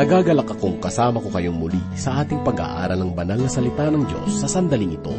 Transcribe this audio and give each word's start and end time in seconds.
Nagagalak 0.00 0.56
akong 0.56 0.80
kasama 0.80 1.20
ko 1.20 1.28
kayong 1.28 1.60
muli 1.60 1.76
sa 1.92 2.24
ating 2.24 2.40
pag-aaral 2.40 2.96
ng 3.04 3.12
banal 3.12 3.36
na 3.36 3.52
salita 3.52 3.84
ng 3.92 4.08
Diyos 4.08 4.40
sa 4.40 4.48
sandaling 4.48 4.96
ito. 4.96 5.12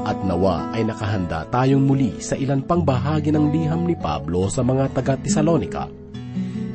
At 0.00 0.16
nawa 0.24 0.72
ay 0.72 0.88
nakahanda 0.88 1.44
tayong 1.52 1.84
muli 1.84 2.16
sa 2.24 2.32
ilan 2.32 2.64
pang 2.64 2.80
bahagi 2.80 3.28
ng 3.28 3.52
liham 3.52 3.84
ni 3.84 3.92
Pablo 3.92 4.48
sa 4.48 4.64
mga 4.64 4.96
taga-Tesalonika. 4.96 5.92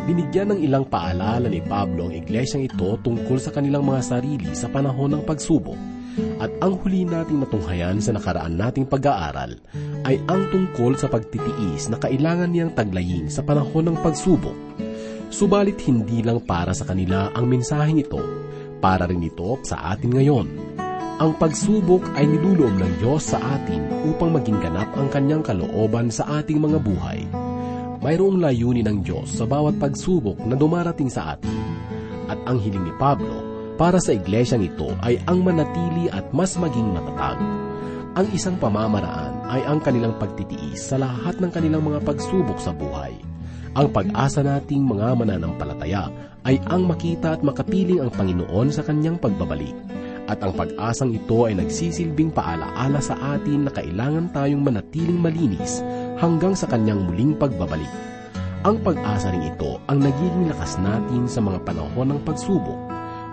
Binigyan 0.06 0.54
ng 0.54 0.60
ilang 0.62 0.86
paalala 0.86 1.50
ni 1.50 1.58
Pablo 1.66 2.06
ang 2.06 2.14
iglesyang 2.14 2.70
ito 2.70 3.02
tungkol 3.02 3.42
sa 3.42 3.50
kanilang 3.50 3.82
mga 3.82 4.06
sarili 4.06 4.54
sa 4.54 4.70
panahon 4.70 5.18
ng 5.18 5.26
pagsubok. 5.26 5.98
At 6.38 6.54
ang 6.62 6.78
huli 6.86 7.02
nating 7.02 7.42
natunghayan 7.42 7.98
sa 7.98 8.14
nakaraan 8.14 8.62
nating 8.62 8.86
pag-aaral 8.86 9.58
ay 10.06 10.22
ang 10.30 10.54
tungkol 10.54 10.94
sa 11.02 11.10
pagtitiis 11.10 11.90
na 11.90 11.98
kailangan 11.98 12.54
niyang 12.54 12.78
taglayin 12.78 13.26
sa 13.26 13.42
panahon 13.42 13.90
ng 13.90 13.98
pagsubok 14.06 14.54
Subalit 15.30 15.78
hindi 15.86 16.26
lang 16.26 16.42
para 16.42 16.74
sa 16.74 16.90
kanila 16.90 17.30
ang 17.38 17.46
mensaheng 17.46 18.02
ito, 18.02 18.18
para 18.82 19.06
rin 19.06 19.22
ito 19.22 19.62
sa 19.62 19.94
atin 19.94 20.18
ngayon. 20.18 20.48
Ang 21.22 21.38
pagsubok 21.38 22.02
ay 22.18 22.26
niluloob 22.26 22.74
ng 22.82 22.94
Diyos 22.98 23.30
sa 23.30 23.38
atin 23.38 24.10
upang 24.10 24.34
maging 24.34 24.58
ganap 24.58 24.90
ang 24.98 25.06
kanyang 25.14 25.46
kalooban 25.46 26.10
sa 26.10 26.42
ating 26.42 26.58
mga 26.58 26.82
buhay. 26.82 27.30
Mayroong 28.02 28.42
layunin 28.42 28.90
ng 28.90 29.00
Diyos 29.06 29.30
sa 29.30 29.46
bawat 29.46 29.78
pagsubok 29.78 30.42
na 30.50 30.58
dumarating 30.58 31.14
sa 31.14 31.38
atin. 31.38 31.54
At 32.26 32.42
ang 32.50 32.58
hiling 32.58 32.90
ni 32.90 32.94
Pablo 32.98 33.46
para 33.78 34.02
sa 34.02 34.18
iglesyang 34.18 34.66
ito 34.66 34.98
ay 35.06 35.22
ang 35.30 35.46
manatili 35.46 36.10
at 36.10 36.26
mas 36.34 36.58
maging 36.58 36.90
matatag. 36.90 37.38
Ang 38.18 38.28
isang 38.34 38.58
pamamaraan 38.58 39.46
ay 39.46 39.62
ang 39.62 39.78
kanilang 39.78 40.18
pagtitiis 40.18 40.90
sa 40.90 40.98
lahat 40.98 41.38
ng 41.38 41.52
kanilang 41.54 41.86
mga 41.86 42.02
pagsubok 42.02 42.58
sa 42.58 42.74
buhay 42.74 43.30
ang 43.78 43.94
pag-asa 43.94 44.42
nating 44.42 44.82
mga 44.82 45.14
mananampalataya 45.14 46.10
ay 46.50 46.58
ang 46.74 46.90
makita 46.90 47.38
at 47.38 47.42
makapiling 47.46 48.02
ang 48.02 48.10
Panginoon 48.10 48.74
sa 48.74 48.82
kanyang 48.82 49.22
pagbabalik. 49.22 49.78
At 50.30 50.42
ang 50.46 50.54
pag-asang 50.54 51.14
ito 51.14 51.46
ay 51.46 51.58
nagsisilbing 51.58 52.34
paalaala 52.34 53.02
sa 53.02 53.18
atin 53.38 53.66
na 53.66 53.72
kailangan 53.74 54.30
tayong 54.34 54.62
manatiling 54.62 55.18
malinis 55.22 55.82
hanggang 56.22 56.54
sa 56.54 56.70
kanyang 56.70 57.06
muling 57.06 57.34
pagbabalik. 57.38 57.90
Ang 58.66 58.82
pag-asa 58.82 59.34
rin 59.34 59.50
ito 59.50 59.78
ang 59.86 60.02
nagiging 60.02 60.50
lakas 60.50 60.78
natin 60.82 61.30
sa 61.30 61.42
mga 61.42 61.62
panahon 61.66 62.14
ng 62.14 62.22
pagsubok 62.26 62.78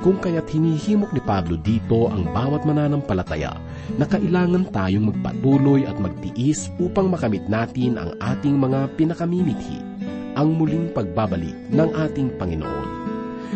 kung 0.04 0.20
kaya't 0.20 0.44
hinihimok 0.52 1.16
ni 1.16 1.24
Pablo 1.24 1.56
dito 1.56 2.12
ang 2.12 2.28
bawat 2.28 2.68
mananampalataya 2.68 3.56
na 3.96 4.04
kailangan 4.04 4.68
tayong 4.68 5.08
magpatuloy 5.08 5.88
at 5.88 5.96
magtiis 5.96 6.68
upang 6.76 7.08
makamit 7.08 7.48
natin 7.48 7.96
ang 7.96 8.12
ating 8.20 8.60
mga 8.60 8.92
pinakamimithi 9.00 9.95
ang 10.36 10.60
muling 10.60 10.92
pagbabalik 10.92 11.56
ng 11.72 11.90
ating 11.96 12.36
Panginoon. 12.36 12.88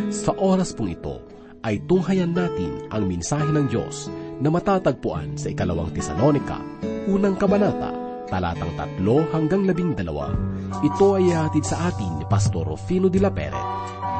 Sa 0.08 0.32
oras 0.40 0.72
pong 0.72 0.96
ito, 0.96 1.20
ay 1.60 1.76
tunghayan 1.84 2.32
natin 2.32 2.88
ang 2.88 3.04
minsahe 3.04 3.44
ng 3.44 3.68
Diyos 3.68 4.08
na 4.40 4.48
matatagpuan 4.48 5.36
sa 5.36 5.52
ikalawang 5.52 5.92
Tesalonika, 5.92 6.56
unang 7.04 7.36
kabanata, 7.36 7.92
talatang 8.32 8.72
tatlo 8.80 9.28
hanggang 9.28 9.68
labing 9.68 9.92
dalawa. 9.92 10.32
Ito 10.80 11.20
ay 11.20 11.36
hatid 11.36 11.68
sa 11.68 11.92
atin 11.92 12.16
ni 12.16 12.24
Pastor 12.24 12.64
Rufino 12.64 13.12
de 13.12 13.20
la 13.20 13.28
Pere. 13.28 13.60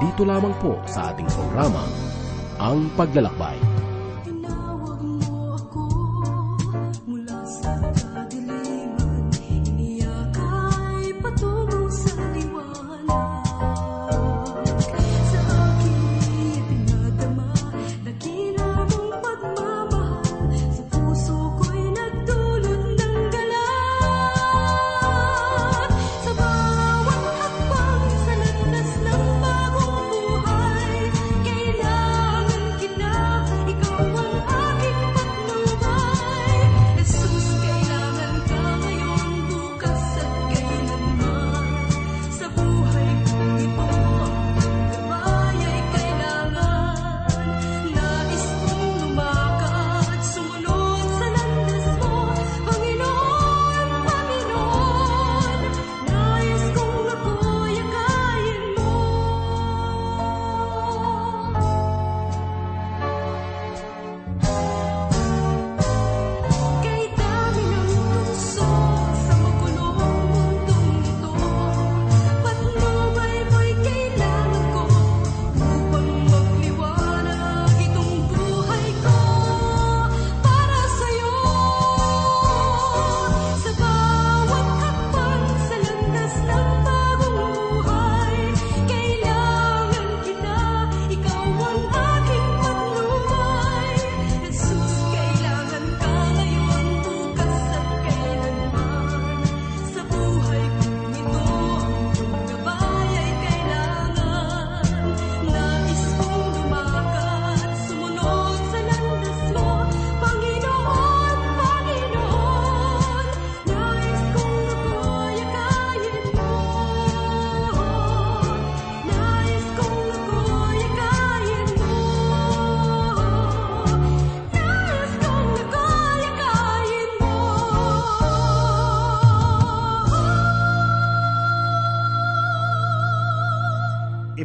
Dito 0.05 0.29
lamang 0.29 0.53
po 0.61 0.77
sa 0.85 1.17
ating 1.17 1.33
programa, 1.33 1.81
Ang 2.61 2.93
Paglalakbay. 2.93 3.80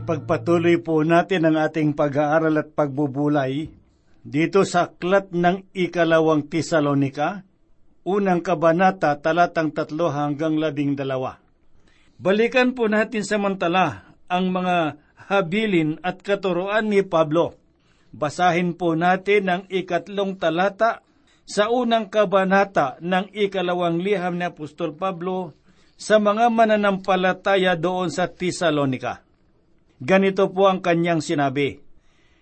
Ipagpatuloy 0.06 0.86
po 0.86 1.02
natin 1.02 1.50
ang 1.50 1.58
ating 1.58 1.98
pag-aaral 1.98 2.62
at 2.62 2.78
pagbubulay 2.78 3.74
dito 4.22 4.62
sa 4.62 4.94
aklat 4.94 5.34
ng 5.34 5.74
ikalawang 5.74 6.46
Tesalonika, 6.46 7.42
unang 8.06 8.46
kabanata 8.46 9.18
talatang 9.18 9.74
tatlo 9.74 10.14
hanggang 10.14 10.62
labing 10.62 10.94
dalawa. 10.94 11.42
Balikan 12.22 12.78
po 12.78 12.86
natin 12.86 13.26
samantala 13.26 14.14
ang 14.30 14.54
mga 14.54 15.02
habilin 15.26 15.98
at 16.06 16.22
katuroan 16.22 16.94
ni 16.94 17.02
Pablo. 17.02 17.58
Basahin 18.14 18.78
po 18.78 18.94
natin 18.94 19.50
ang 19.50 19.64
ikatlong 19.74 20.38
talata 20.38 21.02
sa 21.50 21.74
unang 21.74 22.14
kabanata 22.14 23.02
ng 23.02 23.34
ikalawang 23.34 24.06
liham 24.06 24.38
ni 24.38 24.46
Apostol 24.46 24.94
Pablo 24.94 25.58
sa 25.98 26.22
mga 26.22 26.54
mananampalataya 26.54 27.74
doon 27.74 28.14
sa 28.14 28.30
Tesalonika. 28.30 29.25
Ganito 30.04 30.52
po 30.52 30.68
ang 30.68 30.84
kanyang 30.84 31.24
sinabi, 31.24 31.80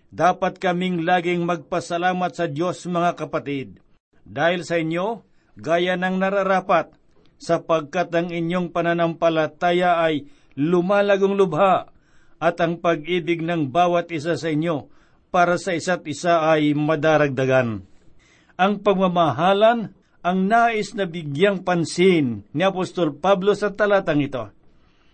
Dapat 0.10 0.58
kaming 0.58 1.06
laging 1.06 1.46
magpasalamat 1.46 2.32
sa 2.34 2.46
Diyos 2.50 2.86
mga 2.90 3.14
kapatid, 3.18 3.78
dahil 4.26 4.66
sa 4.66 4.82
inyo, 4.82 5.22
gaya 5.58 5.94
ng 5.94 6.18
nararapat, 6.18 6.94
sapagkat 7.38 8.10
ang 8.14 8.34
inyong 8.34 8.74
pananampalataya 8.74 10.02
ay 10.02 10.26
lumalagong 10.58 11.38
lubha, 11.38 11.94
at 12.42 12.58
ang 12.58 12.82
pag-ibig 12.82 13.46
ng 13.46 13.70
bawat 13.70 14.10
isa 14.10 14.34
sa 14.34 14.50
inyo 14.50 14.90
para 15.30 15.58
sa 15.58 15.74
isa't 15.74 16.06
isa 16.10 16.46
ay 16.50 16.74
madaragdagan. 16.74 17.86
Ang 18.58 18.74
pagmamahalan 18.86 19.94
ang 20.24 20.40
nais 20.48 20.94
na 20.94 21.04
bigyang 21.04 21.66
pansin 21.66 22.46
ni 22.54 22.62
Apostol 22.64 23.18
Pablo 23.18 23.58
sa 23.58 23.74
talatang 23.74 24.22
ito. 24.24 24.52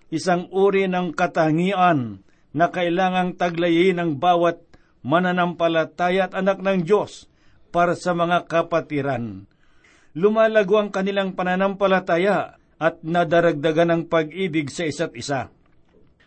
Isang 0.09 0.50
uri 0.50 0.89
ng 0.89 1.13
katangian 1.13 2.28
na 2.55 2.73
kailangang 2.73 3.37
taglayin 3.37 4.01
ng 4.01 4.11
bawat 4.17 4.61
mananampalataya 5.05 6.27
at 6.29 6.33
anak 6.35 6.59
ng 6.59 6.83
Diyos 6.83 7.29
para 7.69 7.93
sa 7.93 8.17
mga 8.17 8.49
kapatiran. 8.49 9.45
Lumalago 10.17 10.81
ang 10.81 10.89
kanilang 10.89 11.37
pananampalataya 11.37 12.57
at 12.81 13.03
nadaragdagan 13.05 13.93
ng 13.93 14.03
pag-ibig 14.09 14.73
sa 14.73 14.87
isa't 14.89 15.13
isa. 15.13 15.53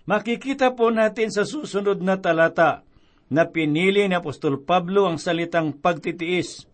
Makikita 0.07 0.75
po 0.75 0.91
natin 0.91 1.31
sa 1.31 1.43
susunod 1.47 2.03
na 2.03 2.19
talata 2.19 2.87
na 3.33 3.49
pinili 3.49 4.05
ni 4.07 4.15
Apostol 4.15 4.61
Pablo 4.61 5.09
ang 5.09 5.17
salitang 5.17 5.73
pagtitiis 5.73 6.69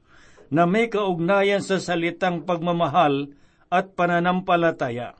na 0.48 0.64
may 0.64 0.88
kaugnayan 0.88 1.60
sa 1.60 1.76
salitang 1.78 2.42
pagmamahal 2.42 3.30
at 3.68 3.92
pananampalataya. 3.92 5.14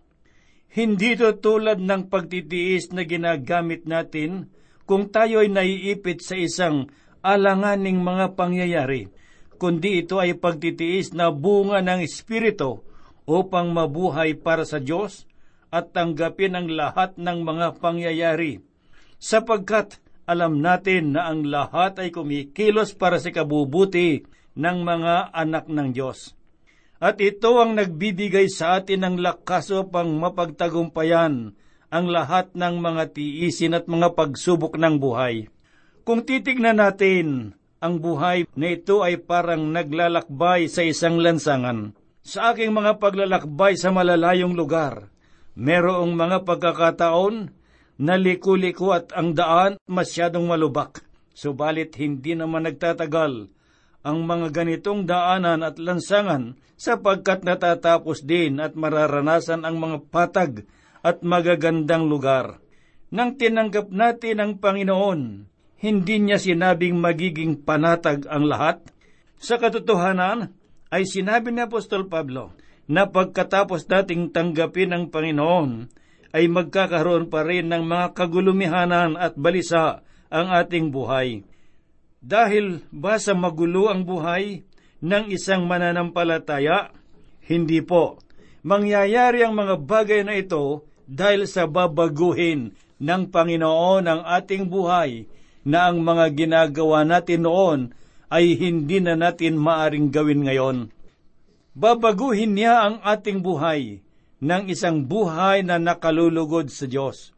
Hindi 0.69 1.17
ito 1.17 1.32
tulad 1.41 1.81
ng 1.81 2.12
pagtitiis 2.12 2.93
na 2.93 3.09
ginagamit 3.09 3.88
natin 3.88 4.53
kung 4.85 5.09
tayo 5.09 5.41
ay 5.41 5.49
naiipit 5.53 6.20
sa 6.20 6.37
isang 6.37 6.93
alanganing 7.25 8.00
mga 8.00 8.37
pangyayari, 8.37 9.09
kundi 9.61 10.05
ito 10.05 10.20
ay 10.20 10.37
pagtitiis 10.37 11.12
na 11.12 11.32
bunga 11.32 11.81
ng 11.85 12.00
Espiritu 12.05 12.85
upang 13.29 13.73
mabuhay 13.73 14.32
para 14.37 14.65
sa 14.65 14.81
Diyos 14.81 15.29
at 15.69 15.93
tanggapin 15.93 16.56
ang 16.56 16.73
lahat 16.73 17.21
ng 17.21 17.44
mga 17.44 17.76
pangyayari, 17.81 18.64
sapagkat 19.21 20.00
alam 20.25 20.64
natin 20.64 21.17
na 21.17 21.29
ang 21.29 21.44
lahat 21.44 22.00
ay 22.00 22.09
kumikilos 22.12 22.97
para 22.97 23.21
sa 23.21 23.29
kabubuti 23.29 24.25
ng 24.56 24.79
mga 24.85 25.32
anak 25.32 25.69
ng 25.69 25.93
Diyos. 25.93 26.38
At 26.99 27.23
ito 27.23 27.62
ang 27.62 27.79
nagbibigay 27.79 28.50
sa 28.50 28.83
atin 28.83 29.06
ng 29.06 29.17
lakas 29.23 29.71
upang 29.71 30.19
mapagtagumpayan 30.19 31.55
ang 31.89 32.06
lahat 32.11 32.53
ng 32.59 32.75
mga 32.83 33.15
tiisin 33.15 33.79
at 33.79 33.87
mga 33.87 34.19
pagsubok 34.19 34.75
ng 34.75 34.99
buhay. 34.99 35.47
Kung 36.03 36.27
titignan 36.27 36.83
natin, 36.83 37.55
ang 37.79 38.03
buhay 38.03 38.50
na 38.59 38.75
ito 38.75 39.06
ay 39.06 39.23
parang 39.23 39.71
naglalakbay 39.71 40.67
sa 40.67 40.83
isang 40.83 41.23
lansangan. 41.23 41.95
Sa 42.27 42.50
aking 42.50 42.75
mga 42.75 42.99
paglalakbay 42.99 43.79
sa 43.79 43.95
malalayong 43.95 44.59
lugar, 44.59 45.09
merong 45.55 46.12
mga 46.19 46.43
pagkakataon 46.43 47.55
na 48.03 48.15
liko-liko 48.19 48.91
at 48.91 49.15
ang 49.15 49.39
daan 49.39 49.79
masyadong 49.87 50.50
malubak. 50.50 51.06
Subalit 51.31 51.95
hindi 51.95 52.35
naman 52.35 52.67
nagtatagal 52.67 53.55
ang 54.08 54.25
mga 54.25 54.49
ganitong 54.56 55.05
daanan 55.05 55.60
at 55.60 55.76
lansangan 55.76 56.56
sapagkat 56.81 57.44
natatapos 57.44 58.25
din 58.25 58.56
at 58.56 58.72
mararanasan 58.72 59.69
ang 59.69 59.76
mga 59.76 60.08
patag 60.08 60.64
at 61.05 61.20
magagandang 61.20 62.08
lugar. 62.08 62.64
Nang 63.12 63.37
tinanggap 63.37 63.93
natin 63.93 64.40
ang 64.40 64.52
Panginoon, 64.56 65.44
hindi 65.84 66.16
niya 66.25 66.40
sinabing 66.40 66.96
magiging 66.96 67.60
panatag 67.60 68.25
ang 68.32 68.49
lahat. 68.49 68.81
Sa 69.37 69.60
katotohanan, 69.60 70.56
ay 70.88 71.04
sinabi 71.04 71.52
ni 71.52 71.61
Apostol 71.69 72.08
Pablo 72.08 72.56
na 72.88 73.12
pagkatapos 73.12 73.84
nating 73.84 74.32
tanggapin 74.32 74.96
ang 74.96 75.12
Panginoon, 75.12 75.93
ay 76.32 76.49
magkakaroon 76.49 77.28
pa 77.28 77.44
rin 77.44 77.69
ng 77.69 77.84
mga 77.84 78.16
kagulumihanan 78.16 79.20
at 79.20 79.37
balisa 79.37 80.00
ang 80.32 80.49
ating 80.52 80.93
buhay. 80.93 81.44
Dahil 82.19 82.82
ba 82.91 83.15
sa 83.23 83.31
magulo 83.38 83.87
ang 83.87 84.03
buhay 84.03 84.67
ng 84.99 85.25
isang 85.31 85.70
mananampalataya? 85.70 86.91
Hindi 87.47 87.79
po. 87.81 88.19
Mangyayari 88.67 89.47
ang 89.47 89.55
mga 89.55 89.79
bagay 89.79 90.26
na 90.26 90.35
ito 90.35 90.82
dahil 91.06 91.47
sa 91.47 91.70
babaguhin 91.70 92.75
ng 92.99 93.23
Panginoon 93.31 94.05
ang 94.05 94.20
ating 94.26 94.67
buhay 94.67 95.31
na 95.62 95.88
ang 95.88 96.03
mga 96.03 96.35
ginagawa 96.35 97.06
natin 97.06 97.47
noon 97.47 97.81
ay 98.29 98.59
hindi 98.59 98.99
na 98.99 99.14
natin 99.14 99.56
maaring 99.56 100.11
gawin 100.11 100.43
ngayon. 100.44 100.79
Babaguhin 101.79 102.59
niya 102.59 102.82
ang 102.82 102.97
ating 103.06 103.41
buhay 103.41 104.03
ng 104.43 104.62
isang 104.67 105.06
buhay 105.06 105.62
na 105.62 105.79
nakalulugod 105.79 106.67
sa 106.69 106.91
Diyos. 106.91 107.31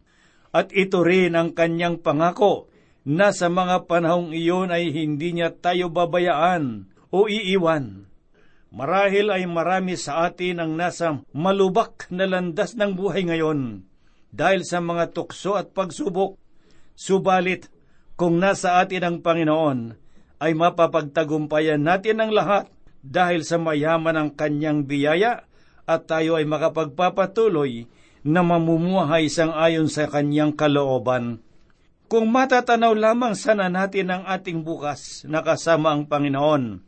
At 0.51 0.73
ito 0.75 1.05
rin 1.05 1.37
ang 1.37 1.53
kanyang 1.53 2.01
pangako 2.01 2.70
na 3.05 3.33
sa 3.33 3.49
mga 3.49 3.89
panahong 3.89 4.37
iyon 4.37 4.69
ay 4.69 4.93
hindi 4.93 5.33
niya 5.33 5.55
tayo 5.57 5.89
babayaan 5.89 6.91
o 7.09 7.27
iiwan. 7.27 8.07
Marahil 8.71 9.35
ay 9.35 9.51
marami 9.51 9.99
sa 9.99 10.31
atin 10.31 10.63
ang 10.63 10.79
nasa 10.79 11.27
malubak 11.35 12.07
na 12.13 12.29
landas 12.29 12.79
ng 12.79 12.95
buhay 12.95 13.27
ngayon 13.27 13.83
dahil 14.31 14.63
sa 14.63 14.79
mga 14.79 15.11
tukso 15.11 15.59
at 15.59 15.75
pagsubok. 15.75 16.39
Subalit, 16.95 17.67
kung 18.15 18.39
nasa 18.39 18.79
atin 18.79 19.03
ang 19.03 19.17
Panginoon, 19.25 19.97
ay 20.39 20.53
mapapagtagumpayan 20.55 21.83
natin 21.83 22.23
ang 22.23 22.31
lahat 22.31 22.71
dahil 23.01 23.43
sa 23.43 23.57
mayaman 23.57 24.17
ang 24.17 24.31
kanyang 24.37 24.85
biyaya 24.85 25.49
at 25.89 26.07
tayo 26.07 26.39
ay 26.39 26.47
makapagpapatuloy 26.47 27.89
na 28.23 28.45
mamumuhay 28.45 29.27
sang 29.33 29.51
ayon 29.51 29.89
sa 29.89 30.07
kanyang 30.07 30.55
kalooban. 30.55 31.43
Kung 32.11 32.27
matatanaw 32.35 32.91
lamang 32.99 33.39
sana 33.39 33.71
natin 33.71 34.11
ang 34.11 34.27
ating 34.27 34.67
bukas 34.67 35.23
na 35.31 35.47
kasama 35.47 35.95
ang 35.95 36.11
Panginoon, 36.11 36.83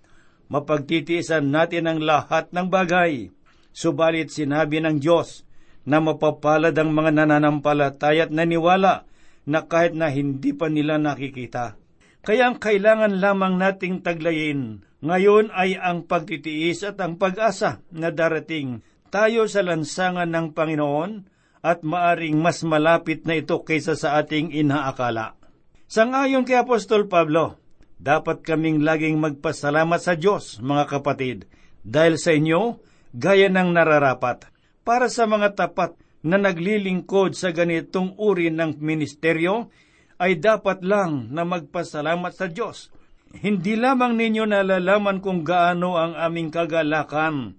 mapagtitiisan 0.51 1.47
natin 1.47 1.87
ang 1.87 2.03
lahat 2.03 2.51
ng 2.51 2.67
bagay. 2.67 3.31
Subalit 3.71 4.35
sinabi 4.35 4.83
ng 4.83 4.99
Diyos 4.99 5.47
na 5.87 6.03
mapapalad 6.03 6.75
ang 6.75 6.91
mga 6.91 7.23
nananampalataya 7.23 8.27
at 8.27 8.35
naniwala 8.35 9.07
na 9.47 9.63
kahit 9.63 9.95
na 9.95 10.11
hindi 10.11 10.51
pa 10.59 10.67
nila 10.67 10.99
nakikita. 10.99 11.79
Kaya 12.27 12.51
ang 12.51 12.59
kailangan 12.59 13.23
lamang 13.23 13.63
nating 13.63 14.03
taglayin 14.03 14.83
ngayon 15.07 15.55
ay 15.55 15.79
ang 15.79 16.03
pagtitiis 16.03 16.83
at 16.83 16.99
ang 16.99 17.15
pag-asa 17.15 17.79
na 17.95 18.11
darating 18.11 18.83
tayo 19.15 19.47
sa 19.47 19.63
lansangan 19.63 20.27
ng 20.27 20.51
Panginoon 20.51 21.31
at 21.63 21.87
maaring 21.87 22.43
mas 22.43 22.67
malapit 22.67 23.23
na 23.23 23.39
ito 23.39 23.63
kaysa 23.63 23.95
sa 23.95 24.19
ating 24.19 24.51
inaakala. 24.51 25.39
Sangayon 25.87 26.43
kay 26.43 26.59
Apostol 26.59 27.07
Pablo, 27.07 27.63
dapat 28.03 28.43
kaming 28.43 28.83
laging 28.83 29.23
magpasalamat 29.23 30.01
sa 30.03 30.19
Diyos, 30.19 30.59
mga 30.59 30.91
kapatid, 30.91 31.47
dahil 31.87 32.19
sa 32.19 32.35
inyo, 32.35 32.83
gaya 33.15 33.47
ng 33.47 33.71
nararapat, 33.71 34.51
para 34.83 35.07
sa 35.07 35.31
mga 35.31 35.55
tapat 35.55 35.95
na 36.27 36.35
naglilingkod 36.35 37.39
sa 37.39 37.55
ganitong 37.55 38.19
uri 38.19 38.51
ng 38.51 38.83
ministeryo, 38.83 39.71
ay 40.19 40.43
dapat 40.43 40.83
lang 40.83 41.31
na 41.31 41.47
magpasalamat 41.47 42.33
sa 42.35 42.51
Diyos. 42.51 42.91
Hindi 43.39 43.79
lamang 43.79 44.19
ninyo 44.19 44.51
nalalaman 44.51 45.23
kung 45.23 45.47
gaano 45.47 45.95
ang 45.99 46.19
aming 46.19 46.51
kagalakan. 46.51 47.59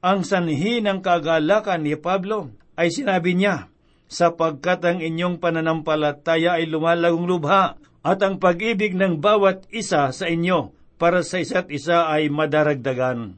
Ang 0.00 0.20
sanhi 0.24 0.80
ng 0.80 1.00
kagalakan 1.04 1.84
ni 1.84 1.96
Pablo 1.96 2.67
ay 2.78 2.94
sinabi 2.94 3.34
niya, 3.34 3.66
sapagkat 4.06 4.86
ang 4.86 4.98
inyong 5.02 5.42
pananampalataya 5.42 6.62
ay 6.62 6.70
lumalagong 6.70 7.26
lubha 7.26 7.76
at 8.06 8.18
ang 8.22 8.38
pag-ibig 8.38 8.94
ng 8.94 9.18
bawat 9.18 9.66
isa 9.74 10.14
sa 10.14 10.26
inyo 10.30 10.72
para 10.96 11.26
sa 11.26 11.42
isa't 11.42 11.68
isa 11.74 12.06
ay 12.06 12.30
madaragdagan. 12.30 13.36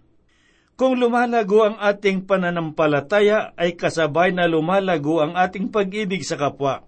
Kung 0.79 0.97
lumalago 0.97 1.67
ang 1.67 1.77
ating 1.77 2.25
pananampalataya 2.25 3.53
ay 3.57 3.77
kasabay 3.77 4.33
na 4.33 4.49
lumalago 4.49 5.21
ang 5.21 5.37
ating 5.37 5.69
pag-ibig 5.69 6.25
sa 6.25 6.41
kapwa. 6.41 6.85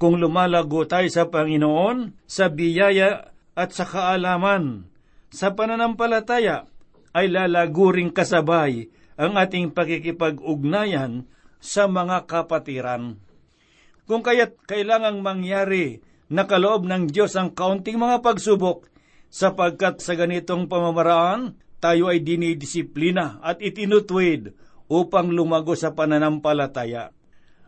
Kung 0.00 0.16
lumalago 0.16 0.88
tayo 0.88 1.08
sa 1.12 1.28
Panginoon, 1.28 2.24
sa 2.24 2.48
biyaya 2.48 3.32
at 3.52 3.70
sa 3.76 3.84
kaalaman, 3.84 4.88
sa 5.28 5.52
pananampalataya 5.52 6.64
ay 7.12 7.28
lalago 7.28 7.92
ring 7.92 8.16
kasabay 8.16 8.88
ang 9.20 9.36
ating 9.36 9.76
pakikipag-ugnayan 9.76 11.28
sa 11.64 11.88
mga 11.88 12.28
kapatiran. 12.28 13.16
Kung 14.04 14.20
kaya't 14.20 14.68
kailangang 14.68 15.24
mangyari 15.24 16.04
na 16.28 16.44
kaloob 16.44 16.84
ng 16.84 17.08
Diyos 17.08 17.32
ang 17.40 17.56
kaunting 17.56 17.96
mga 17.96 18.20
pagsubok, 18.20 18.92
sapagkat 19.32 20.04
sa 20.04 20.12
ganitong 20.12 20.68
pamamaraan, 20.68 21.56
tayo 21.80 22.12
ay 22.12 22.20
dinidisiplina 22.20 23.40
at 23.40 23.64
itinutwid 23.64 24.52
upang 24.92 25.32
lumago 25.32 25.72
sa 25.72 25.96
pananampalataya. 25.96 27.16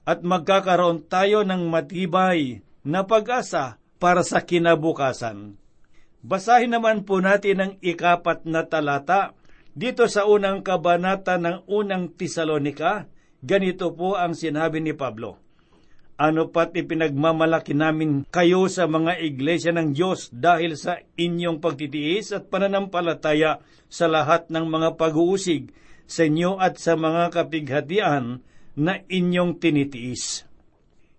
At 0.07 0.23
magkakaroon 0.23 1.09
tayo 1.09 1.43
ng 1.43 1.67
matibay 1.67 2.63
na 2.87 3.03
pag-asa 3.03 3.83
para 3.99 4.23
sa 4.23 4.45
kinabukasan. 4.45 5.59
Basahin 6.23 6.77
naman 6.77 7.03
po 7.03 7.19
natin 7.19 7.59
ang 7.59 7.73
ikapat 7.83 8.47
na 8.47 8.63
talata 8.69 9.35
dito 9.75 10.07
sa 10.07 10.25
unang 10.25 10.63
kabanata 10.63 11.37
ng 11.37 11.67
unang 11.67 12.15
Tisalonika, 12.15 13.11
Ganito 13.45 13.93
po 13.93 14.17
ang 14.17 14.33
sinabi 14.33 14.81
ni 14.81 14.97
Pablo. 14.97 15.37
Ano 16.17 16.49
pat 16.49 16.73
ipinagmamalaki 16.73 17.77
namin 17.77 18.25
kayo 18.33 18.73
sa 18.73 18.89
mga 18.89 19.21
iglesia 19.21 19.69
ng 19.77 19.93
Diyos 19.93 20.33
dahil 20.33 20.81
sa 20.81 20.97
inyong 21.21 21.61
pagtitiis 21.61 22.33
at 22.33 22.49
pananampalataya 22.49 23.61
sa 23.93 24.09
lahat 24.09 24.49
ng 24.49 24.65
mga 24.65 24.97
pag-uusig 24.97 25.77
sa 26.09 26.25
inyo 26.25 26.57
at 26.57 26.81
sa 26.81 26.97
mga 26.97 27.37
kapighatian 27.37 28.41
na 28.81 29.05
inyong 29.05 29.61
tinitiis. 29.61 30.49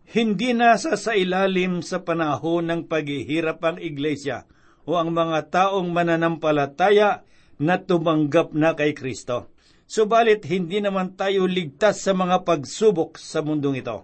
Hindi 0.10 0.58
nasa 0.58 0.98
sa 0.98 1.14
ilalim 1.14 1.86
sa 1.86 2.02
panahon 2.02 2.66
ng 2.66 2.82
paghihirap 2.90 3.62
ang 3.62 3.78
iglesia 3.78 4.50
o 4.88 4.98
ang 4.98 5.14
mga 5.14 5.52
taong 5.54 5.94
mananampalataya 5.94 7.22
na 7.62 7.76
tumanggap 7.78 8.56
na 8.56 8.74
kay 8.74 8.98
Kristo. 8.98 9.52
Subalit 9.88 10.44
hindi 10.52 10.84
naman 10.84 11.16
tayo 11.16 11.48
ligtas 11.48 12.04
sa 12.04 12.12
mga 12.12 12.44
pagsubok 12.44 13.16
sa 13.16 13.40
mundong 13.40 13.80
ito. 13.80 14.04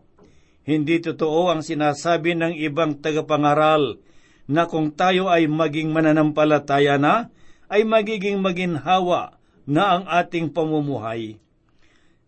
Hindi 0.64 1.04
totoo 1.04 1.52
ang 1.52 1.60
sinasabi 1.60 2.40
ng 2.40 2.56
ibang 2.56 3.04
tagapangaral 3.04 4.00
na 4.48 4.64
kung 4.64 4.96
tayo 4.96 5.28
ay 5.28 5.52
maging 5.52 5.92
mananampalataya 5.92 6.96
na, 6.96 7.28
ay 7.68 7.84
magiging 7.84 8.40
maginhawa 8.40 9.36
na 9.68 10.00
ang 10.00 10.04
ating 10.08 10.56
pamumuhay 10.56 11.44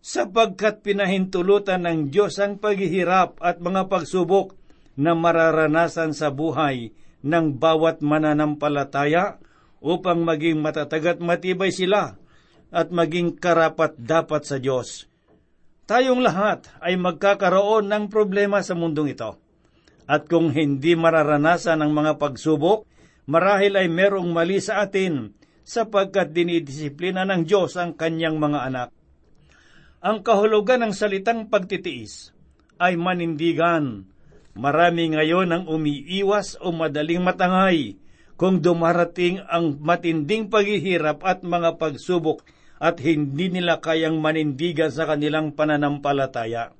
sapagkat 0.06 0.86
pinahintulutan 0.86 1.82
ng 1.82 2.14
Diyos 2.14 2.38
ang 2.38 2.62
paghihirap 2.62 3.42
at 3.42 3.58
mga 3.58 3.90
pagsubok 3.90 4.54
na 4.94 5.18
mararanasan 5.18 6.14
sa 6.14 6.30
buhay 6.30 6.94
ng 7.26 7.58
bawat 7.58 8.06
mananampalataya 8.06 9.42
upang 9.82 10.22
maging 10.22 10.62
matatag 10.62 11.10
at 11.10 11.18
matibay 11.18 11.74
sila 11.74 12.22
at 12.74 12.90
maging 12.90 13.38
karapat 13.38 13.94
dapat 13.98 14.42
sa 14.46 14.56
Diyos. 14.58 15.06
Tayong 15.86 16.18
lahat 16.18 16.66
ay 16.82 16.98
magkakaroon 16.98 17.86
ng 17.86 18.04
problema 18.10 18.58
sa 18.58 18.74
mundong 18.74 19.14
ito. 19.14 19.38
At 20.06 20.26
kung 20.26 20.50
hindi 20.50 20.98
mararanasan 20.98 21.82
ang 21.82 21.94
mga 21.94 22.18
pagsubok, 22.18 22.86
marahil 23.30 23.78
ay 23.78 23.86
merong 23.90 24.30
mali 24.30 24.58
sa 24.58 24.82
atin 24.82 25.34
sapagkat 25.66 26.30
dinidisiplina 26.30 27.26
ng 27.26 27.42
Diyos 27.46 27.74
ang 27.74 27.94
kanyang 27.94 28.38
mga 28.38 28.60
anak. 28.70 28.88
Ang 30.02 30.22
kahulugan 30.22 30.86
ng 30.86 30.94
salitang 30.94 31.50
pagtitiis 31.50 32.30
ay 32.78 32.94
manindigan. 32.94 34.06
Marami 34.54 35.10
ngayon 35.14 35.50
ang 35.50 35.64
umiiwas 35.66 36.54
o 36.62 36.70
madaling 36.70 37.22
matangay 37.22 37.98
kung 38.38 38.62
dumarating 38.62 39.42
ang 39.48 39.80
matinding 39.80 40.46
paghihirap 40.52 41.24
at 41.26 41.42
mga 41.42 41.80
pagsubok 41.80 42.46
at 42.76 43.00
hindi 43.00 43.48
nila 43.48 43.80
kayang 43.80 44.20
manindigan 44.20 44.92
sa 44.92 45.08
kanilang 45.08 45.56
pananampalataya. 45.56 46.76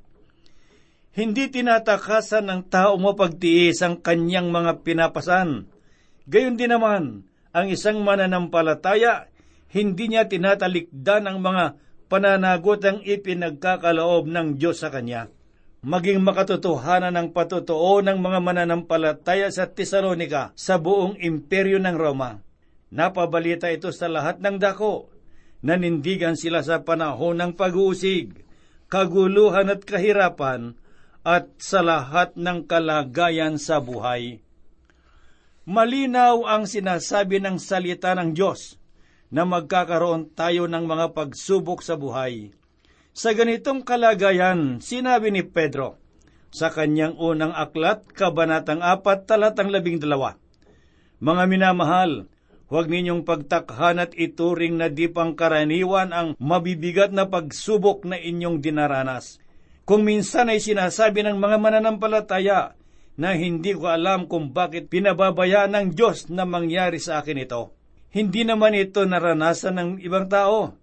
Hindi 1.16 1.48
tinatakasan 1.48 2.44
ng 2.44 2.60
tao 2.68 3.00
mapagtiis 3.00 3.80
ang 3.80 4.04
kanyang 4.04 4.52
mga 4.52 4.84
pinapasan. 4.84 5.64
Gayon 6.28 6.60
din 6.60 6.68
naman, 6.68 7.24
ang 7.56 7.66
isang 7.72 8.04
mananampalataya, 8.04 9.32
hindi 9.72 10.12
niya 10.12 10.28
tinatalikdan 10.28 11.24
ang 11.24 11.40
mga 11.40 11.80
pananagot 12.12 12.84
ang 12.84 12.98
ipinagkakaloob 13.00 14.28
ng 14.28 14.60
Diyos 14.60 14.84
sa 14.84 14.92
Kanya. 14.92 15.32
Maging 15.86 16.20
makatotohanan 16.20 17.14
ng 17.16 17.28
patotoo 17.32 18.04
ng 18.04 18.18
mga 18.18 18.38
mananampalataya 18.42 19.48
sa 19.48 19.70
Tesalonika 19.70 20.52
sa 20.52 20.76
buong 20.76 21.16
imperyo 21.16 21.80
ng 21.80 21.96
Roma. 21.96 22.42
Napabalita 22.90 23.72
ito 23.72 23.88
sa 23.88 24.10
lahat 24.10 24.42
ng 24.42 24.60
dako. 24.60 25.15
Nanindigan 25.64 26.36
sila 26.36 26.60
sa 26.60 26.84
panahon 26.84 27.40
ng 27.40 27.52
pag-uusig, 27.56 28.44
kaguluhan 28.92 29.72
at 29.72 29.82
kahirapan, 29.84 30.76
at 31.26 31.50
sa 31.58 31.82
lahat 31.82 32.38
ng 32.38 32.70
kalagayan 32.70 33.58
sa 33.58 33.82
buhay. 33.82 34.38
Malinaw 35.66 36.46
ang 36.46 36.70
sinasabi 36.70 37.42
ng 37.42 37.58
salita 37.58 38.14
ng 38.14 38.30
Diyos 38.30 38.78
na 39.34 39.42
magkakaroon 39.42 40.30
tayo 40.30 40.70
ng 40.70 40.86
mga 40.86 41.10
pagsubok 41.10 41.82
sa 41.82 41.98
buhay. 41.98 42.54
Sa 43.10 43.34
ganitong 43.34 43.82
kalagayan, 43.82 44.78
sinabi 44.78 45.34
ni 45.34 45.42
Pedro 45.42 45.98
sa 46.54 46.70
kanyang 46.70 47.18
unang 47.18 47.50
aklat, 47.50 48.06
Kabanatang 48.14 48.84
4, 48.84 49.02
talatang 49.26 49.74
12, 49.74 50.06
Mga 51.18 51.42
minamahal, 51.50 52.30
huwag 52.66 52.90
ninyong 52.90 53.22
pagtakhan 53.22 54.02
at 54.02 54.12
ituring 54.18 54.78
na 54.78 54.90
di 54.90 55.06
pangkaraniwan 55.06 56.10
ang 56.10 56.28
mabibigat 56.42 57.14
na 57.14 57.30
pagsubok 57.30 58.02
na 58.02 58.18
inyong 58.18 58.58
dinaranas. 58.58 59.38
Kung 59.86 60.02
minsan 60.02 60.50
ay 60.50 60.58
sinasabi 60.58 61.22
ng 61.22 61.38
mga 61.38 61.56
mananampalataya 61.62 62.74
na 63.16 63.32
hindi 63.38 63.72
ko 63.72 63.86
alam 63.88 64.26
kung 64.26 64.50
bakit 64.50 64.90
pinababayaan 64.90 65.72
ng 65.72 65.86
Diyos 65.94 66.28
na 66.28 66.42
mangyari 66.44 66.98
sa 66.98 67.22
akin 67.22 67.38
ito. 67.38 67.72
Hindi 68.10 68.42
naman 68.42 68.74
ito 68.74 69.06
naranasan 69.06 69.76
ng 69.76 69.90
ibang 70.02 70.26
tao. 70.26 70.74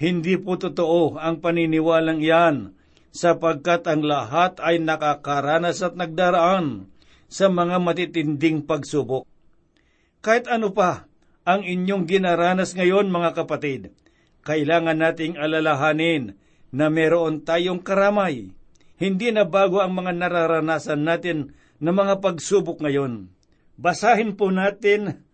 Hindi 0.00 0.34
po 0.40 0.56
totoo 0.56 1.20
ang 1.20 1.44
paniniwalang 1.44 2.24
iyan, 2.24 2.72
sapagkat 3.12 3.84
ang 3.84 4.00
lahat 4.00 4.56
ay 4.64 4.80
nakakaranas 4.80 5.84
at 5.84 5.94
nagdaraan 5.94 6.88
sa 7.28 7.52
mga 7.52 7.76
matitinding 7.78 8.64
pagsubok. 8.64 9.28
Kahit 10.24 10.48
ano 10.48 10.72
pa 10.72 11.09
ang 11.48 11.64
inyong 11.64 12.04
ginaranas 12.04 12.76
ngayon, 12.76 13.08
mga 13.08 13.30
kapatid, 13.32 13.96
kailangan 14.44 15.00
nating 15.00 15.40
alalahanin 15.40 16.36
na 16.70 16.92
meron 16.92 17.42
tayong 17.42 17.80
karamay. 17.80 18.52
Hindi 19.00 19.32
na 19.32 19.48
bago 19.48 19.80
ang 19.80 19.96
mga 19.96 20.12
nararanasan 20.16 21.00
natin 21.00 21.56
na 21.80 21.90
mga 21.96 22.20
pagsubok 22.20 22.84
ngayon. 22.84 23.32
Basahin 23.80 24.36
po 24.36 24.52
natin 24.52 25.24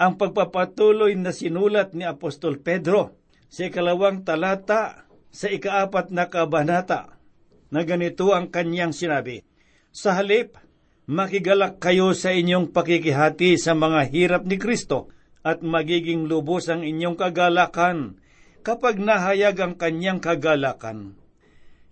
ang 0.00 0.16
pagpapatuloy 0.16 1.12
na 1.20 1.36
sinulat 1.36 1.92
ni 1.92 2.08
Apostol 2.08 2.56
Pedro 2.64 3.20
sa 3.52 3.68
ikalawang 3.68 4.24
talata 4.24 5.04
sa 5.28 5.46
ikaapat 5.52 6.08
na 6.08 6.32
kabanata 6.32 7.20
na 7.68 7.84
ganito 7.84 8.32
ang 8.32 8.48
kanyang 8.48 8.96
sinabi, 8.96 9.44
Sa 9.92 10.16
halip, 10.16 10.56
makigalak 11.04 11.76
kayo 11.76 12.16
sa 12.16 12.32
inyong 12.32 12.72
pakikihati 12.72 13.60
sa 13.60 13.76
mga 13.76 14.08
hirap 14.08 14.42
ni 14.48 14.56
Kristo 14.56 15.12
at 15.40 15.64
magiging 15.64 16.28
lubos 16.28 16.68
ang 16.68 16.84
inyong 16.84 17.16
kagalakan 17.16 18.20
kapag 18.60 19.00
nahayag 19.00 19.56
ang 19.60 19.74
kanyang 19.76 20.20
kagalakan. 20.20 21.16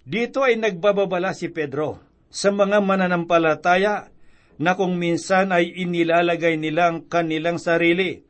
Dito 0.05 0.45
ay 0.45 0.57
nagbababala 0.61 1.33
si 1.33 1.53
Pedro 1.53 2.01
sa 2.29 2.53
mga 2.53 2.81
mananampalataya 2.85 4.13
na 4.61 4.73
kung 4.77 4.97
minsan 4.97 5.53
ay 5.55 5.71
inilalagay 5.81 6.61
nilang 6.61 7.09
kanilang 7.09 7.57
sarili 7.57 8.25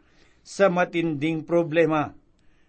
sa 0.44 0.70
matinding 0.70 1.42
problema. 1.42 2.14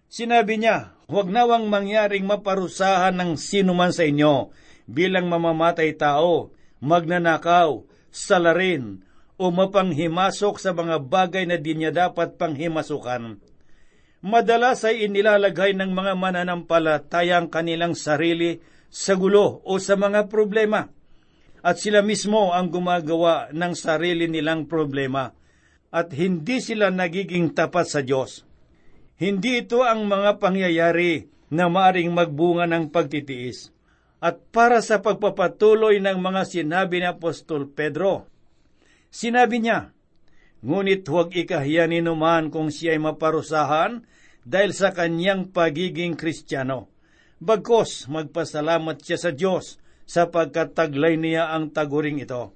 Sinabi 0.10 0.58
niya, 0.58 0.98
huwag 1.06 1.30
nawang 1.30 1.70
mangyaring 1.70 2.26
maparusahan 2.26 3.14
ng 3.14 3.32
sino 3.38 3.78
man 3.78 3.94
sa 3.94 4.10
inyo 4.10 4.50
bilang 4.90 5.30
mamamatay 5.30 5.94
tao, 5.94 6.50
magnanakaw, 6.82 7.86
salarin, 8.10 9.06
o 9.40 9.50
mapanghimasok 9.50 10.60
sa 10.60 10.76
mga 10.76 11.00
bagay 11.00 11.48
na 11.48 11.56
di 11.56 11.74
niya 11.80 11.96
dapat 11.96 12.36
panghimasukan. 12.36 13.40
Madalas 14.20 14.84
ay 14.84 15.08
inilalagay 15.08 15.80
ng 15.80 15.96
mga 15.96 16.14
mananampalataya 16.20 17.40
ang 17.40 17.48
kanilang 17.48 17.96
sarili 17.96 18.60
sa 18.92 19.16
gulo 19.16 19.64
o 19.64 19.80
sa 19.80 19.96
mga 19.96 20.28
problema 20.28 20.92
at 21.64 21.76
sila 21.80 22.04
mismo 22.04 22.52
ang 22.52 22.72
gumagawa 22.72 23.52
ng 23.52 23.74
sarili 23.76 24.28
nilang 24.28 24.68
problema 24.68 25.32
at 25.90 26.12
hindi 26.16 26.60
sila 26.60 26.92
nagiging 26.92 27.52
tapat 27.56 27.88
sa 27.88 28.00
Diyos. 28.04 28.44
Hindi 29.20 29.64
ito 29.64 29.84
ang 29.84 30.08
mga 30.08 30.40
pangyayari 30.40 31.28
na 31.52 31.68
maaring 31.68 32.14
magbunga 32.14 32.70
ng 32.70 32.94
pagtitiis. 32.94 33.74
At 34.20 34.40
para 34.52 34.84
sa 34.84 35.00
pagpapatuloy 35.00 36.00
ng 36.04 36.20
mga 36.20 36.44
sinabi 36.48 37.04
ni 37.04 37.08
Apostol 37.08 37.72
Pedro, 37.72 38.28
sinabi 39.14 39.62
niya, 39.62 39.94
Ngunit 40.60 41.08
huwag 41.08 41.32
ikahiya 41.32 41.88
ni 41.88 42.04
numan 42.04 42.52
kung 42.52 42.68
siya 42.68 42.96
ay 42.96 43.00
maparusahan 43.00 44.04
dahil 44.44 44.76
sa 44.76 44.92
kanyang 44.92 45.56
pagiging 45.56 46.20
kristyano. 46.20 46.92
Bagkos 47.40 48.12
magpasalamat 48.12 49.00
siya 49.00 49.18
sa 49.18 49.32
Diyos 49.32 49.80
sapagkat 50.04 50.76
taglay 50.76 51.16
niya 51.16 51.56
ang 51.56 51.72
taguring 51.72 52.20
ito. 52.20 52.52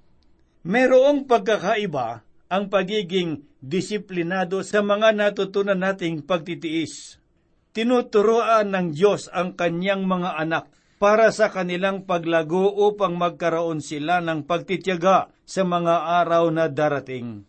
Merong 0.68 1.24
pagkakaiba 1.24 2.28
ang 2.52 2.68
pagiging 2.68 3.48
disiplinado 3.64 4.60
sa 4.68 4.84
mga 4.84 5.16
natutunan 5.16 5.80
nating 5.80 6.28
pagtitiis. 6.28 7.24
Tinuturoan 7.72 8.76
ng 8.76 8.88
Diyos 8.92 9.32
ang 9.32 9.56
kanyang 9.56 10.04
mga 10.04 10.36
anak 10.36 10.68
para 11.02 11.30
sa 11.34 11.50
kanilang 11.50 12.06
paglago 12.06 12.70
upang 12.70 13.18
magkaroon 13.18 13.84
sila 13.84 14.22
ng 14.22 14.46
pagtityaga 14.46 15.32
sa 15.44 15.62
mga 15.62 16.24
araw 16.24 16.50
na 16.54 16.66
darating. 16.72 17.44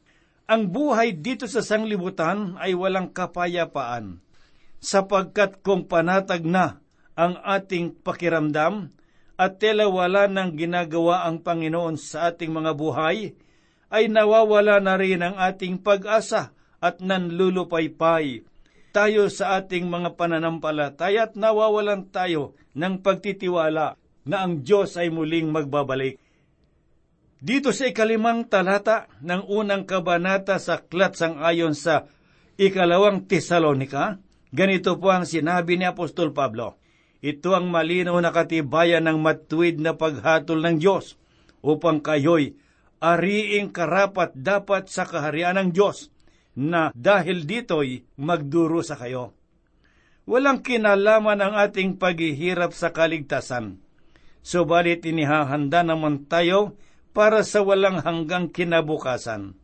Ang 0.44 0.62
buhay 0.68 1.16
dito 1.16 1.48
sa 1.48 1.64
sanglibutan 1.64 2.60
ay 2.60 2.76
walang 2.76 3.08
kapayapaan, 3.08 4.20
sapagkat 4.76 5.64
kung 5.64 5.88
panatag 5.88 6.44
na 6.44 6.84
ang 7.16 7.40
ating 7.40 7.96
pakiramdam, 8.04 8.92
at 9.34 9.58
tela 9.58 9.90
wala 9.90 10.30
nang 10.30 10.54
ginagawa 10.54 11.26
ang 11.26 11.42
Panginoon 11.42 11.98
sa 11.98 12.30
ating 12.30 12.54
mga 12.54 12.76
buhay, 12.76 13.34
ay 13.90 14.04
nawawala 14.06 14.78
na 14.78 14.94
rin 14.94 15.22
ang 15.22 15.34
ating 15.38 15.80
pag-asa 15.80 16.54
at 16.78 17.00
nanlulupaypay 17.00 18.46
tayo 18.94 19.26
sa 19.26 19.58
ating 19.58 19.90
mga 19.90 20.14
pananampalataya 20.14 21.26
at 21.26 21.32
nawawalan 21.34 22.06
tayo 22.14 22.54
ng 22.78 23.02
pagtitiwala 23.02 23.98
na 24.30 24.36
ang 24.38 24.62
Diyos 24.62 24.94
ay 24.94 25.10
muling 25.10 25.50
magbabalik. 25.50 26.22
Dito 27.42 27.74
sa 27.74 27.90
ikalimang 27.90 28.46
talata 28.46 29.10
ng 29.18 29.50
unang 29.50 29.82
kabanata 29.84 30.62
sa 30.62 30.78
Aklat 30.78 31.18
sang 31.18 31.42
ayon 31.42 31.74
sa 31.74 32.06
ikalawang 32.54 33.26
Tesalonika, 33.26 34.22
ganito 34.54 34.96
po 34.96 35.10
ang 35.10 35.26
sinabi 35.26 35.74
ni 35.74 35.84
Apostol 35.84 36.30
Pablo. 36.30 36.78
Ito 37.18 37.52
ang 37.58 37.68
malinaw 37.74 38.16
na 38.22 38.30
katibayan 38.30 39.10
ng 39.10 39.18
matuwid 39.18 39.82
na 39.82 39.98
paghatol 39.98 40.62
ng 40.62 40.76
Diyos 40.78 41.18
upang 41.60 41.98
kayo'y 41.98 42.54
ariing 43.02 43.74
karapat 43.74 44.32
dapat 44.38 44.86
sa 44.88 45.04
kaharian 45.04 45.58
ng 45.58 45.68
Diyos 45.74 46.13
na 46.54 46.94
dahil 46.94 47.46
dito'y 47.46 48.06
magduro 48.18 48.80
sa 48.80 48.94
kayo. 48.94 49.34
Walang 50.24 50.64
kinalaman 50.64 51.42
ang 51.44 51.54
ating 51.58 52.00
paghihirap 52.00 52.72
sa 52.72 52.94
kaligtasan. 52.94 53.82
Subalit 54.40 55.04
inihahanda 55.04 55.84
naman 55.84 56.24
tayo 56.30 56.78
para 57.12 57.44
sa 57.44 57.60
walang 57.60 58.00
hanggang 58.00 58.48
kinabukasan. 58.48 59.56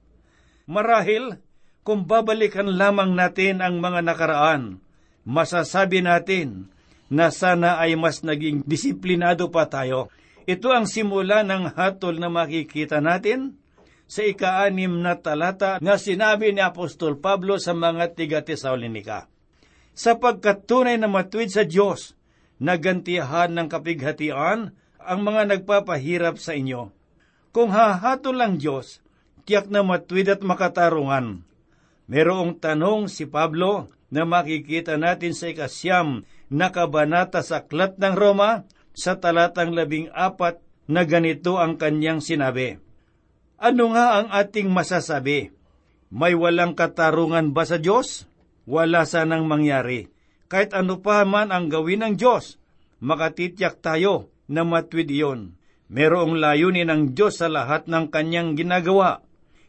Marahil, 0.69 1.41
kung 1.81 2.05
babalikan 2.05 2.77
lamang 2.77 3.17
natin 3.17 3.65
ang 3.65 3.81
mga 3.81 4.05
nakaraan, 4.05 4.85
masasabi 5.25 6.05
natin 6.05 6.69
na 7.11 7.33
sana 7.35 7.81
ay 7.83 7.99
mas 7.99 8.23
naging 8.23 8.63
disiplinado 8.65 9.51
pa 9.51 9.67
tayo. 9.67 10.13
Ito 10.45 10.71
ang 10.71 10.87
simula 10.87 11.43
ng 11.43 11.75
hatol 11.75 12.21
na 12.21 12.31
makikita 12.31 13.03
natin 13.03 13.60
sa 14.11 14.27
ikaanim 14.27 14.99
na 14.99 15.15
talata 15.15 15.79
na 15.79 15.95
sinabi 15.95 16.51
ni 16.51 16.59
Apostol 16.59 17.23
Pablo 17.23 17.63
sa 17.63 17.71
mga 17.71 18.19
tiga 18.19 18.43
Tesalonika. 18.43 19.31
Sapagkat 19.95 20.67
tunay 20.67 20.99
na 20.99 21.07
matuwid 21.07 21.55
sa 21.55 21.63
Diyos, 21.63 22.19
nagantihan 22.59 23.55
ng 23.55 23.71
kapighatian 23.71 24.75
ang 24.99 25.21
mga 25.23 25.55
nagpapahirap 25.55 26.43
sa 26.43 26.59
inyo 26.59 26.91
kung 27.51 27.75
hahatol 27.75 28.39
lang 28.39 28.63
Diyos, 28.63 29.03
tiyak 29.43 29.67
na 29.75 29.83
matwid 29.83 30.31
at 30.31 30.43
makatarungan. 30.43 31.43
Merong 32.07 32.59
tanong 32.63 33.11
si 33.11 33.27
Pablo 33.27 33.91
na 34.11 34.23
makikita 34.23 34.99
natin 34.99 35.35
sa 35.35 35.51
ikasyam 35.51 36.27
na 36.51 36.71
kabanata 36.71 37.43
sa 37.43 37.63
Aklat 37.63 37.99
ng 37.99 38.15
Roma 38.15 38.67
sa 38.95 39.19
talatang 39.19 39.75
labing 39.75 40.11
apat 40.15 40.63
na 40.91 41.07
ganito 41.07 41.59
ang 41.59 41.79
kanyang 41.79 42.19
sinabi. 42.23 42.90
Ano 43.61 43.93
nga 43.93 44.17
ang 44.17 44.33
ating 44.33 44.73
masasabi? 44.73 45.53
May 46.09 46.33
walang 46.33 46.73
katarungan 46.73 47.53
ba 47.53 47.69
sa 47.69 47.77
Diyos? 47.77 48.25
Wala 48.65 49.05
sanang 49.05 49.45
mangyari. 49.45 50.09
Kahit 50.49 50.73
ano 50.73 51.05
pa 51.05 51.29
man 51.29 51.53
ang 51.53 51.69
gawin 51.69 52.01
ng 52.01 52.15
Diyos, 52.17 52.57
makatityak 53.05 53.85
tayo 53.85 54.33
na 54.49 54.65
matwid 54.65 55.13
iyon. 55.13 55.61
Merong 55.93 56.41
layunin 56.41 56.89
ng 56.89 57.03
Diyos 57.13 57.37
sa 57.37 57.53
lahat 57.53 57.85
ng 57.85 58.09
kanyang 58.09 58.57
ginagawa. 58.57 59.21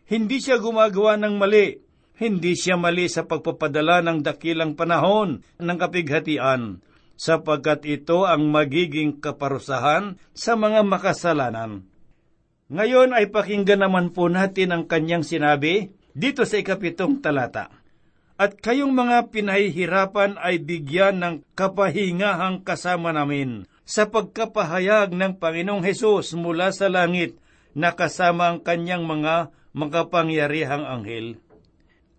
Hindi 0.08 0.40
siya 0.40 0.64
gumagawa 0.64 1.20
ng 1.20 1.36
mali. 1.36 1.76
Hindi 2.16 2.56
siya 2.56 2.80
mali 2.80 3.12
sa 3.12 3.28
pagpapadala 3.28 4.08
ng 4.08 4.24
dakilang 4.24 4.80
panahon 4.80 5.44
ng 5.60 5.78
kapighatian, 5.82 6.80
sapagkat 7.20 7.84
ito 7.92 8.24
ang 8.24 8.56
magiging 8.56 9.20
kaparusahan 9.20 10.16
sa 10.32 10.56
mga 10.56 10.80
makasalanan. 10.88 11.91
Ngayon 12.72 13.12
ay 13.12 13.28
pakinggan 13.28 13.84
naman 13.84 14.16
po 14.16 14.32
natin 14.32 14.72
ang 14.72 14.84
kanyang 14.88 15.28
sinabi 15.28 15.92
dito 16.16 16.48
sa 16.48 16.56
ikapitong 16.56 17.20
talata. 17.20 17.68
At 18.40 18.64
kayong 18.64 18.96
mga 18.96 19.28
pinahihirapan 19.28 20.40
ay 20.40 20.64
bigyan 20.64 21.20
ng 21.20 21.36
kapahingahang 21.52 22.64
kasama 22.64 23.12
namin 23.12 23.68
sa 23.84 24.08
pagkapahayag 24.08 25.12
ng 25.12 25.36
Panginoong 25.36 25.84
Hesus 25.84 26.32
mula 26.40 26.72
sa 26.72 26.88
langit 26.88 27.36
na 27.76 27.92
kasama 27.92 28.56
ang 28.56 28.64
kanyang 28.64 29.04
mga 29.04 29.52
makapangyarihang 29.76 30.88
anghel. 30.88 31.44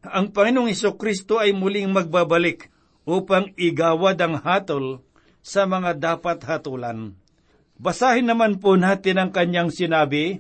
Ang 0.05 0.37
Panginoong 0.37 0.69
Heso 0.69 1.01
Kristo 1.01 1.41
ay 1.41 1.57
muling 1.57 1.89
magbabalik 1.89 2.69
upang 3.09 3.57
igawad 3.57 4.21
ang 4.21 4.37
hatol 4.37 5.01
sa 5.41 5.65
mga 5.65 5.97
dapat 5.97 6.45
hatulan. 6.45 7.17
Basahin 7.83 8.31
naman 8.31 8.63
po 8.63 8.79
natin 8.79 9.19
ang 9.19 9.35
kanyang 9.35 9.75
sinabi 9.75 10.39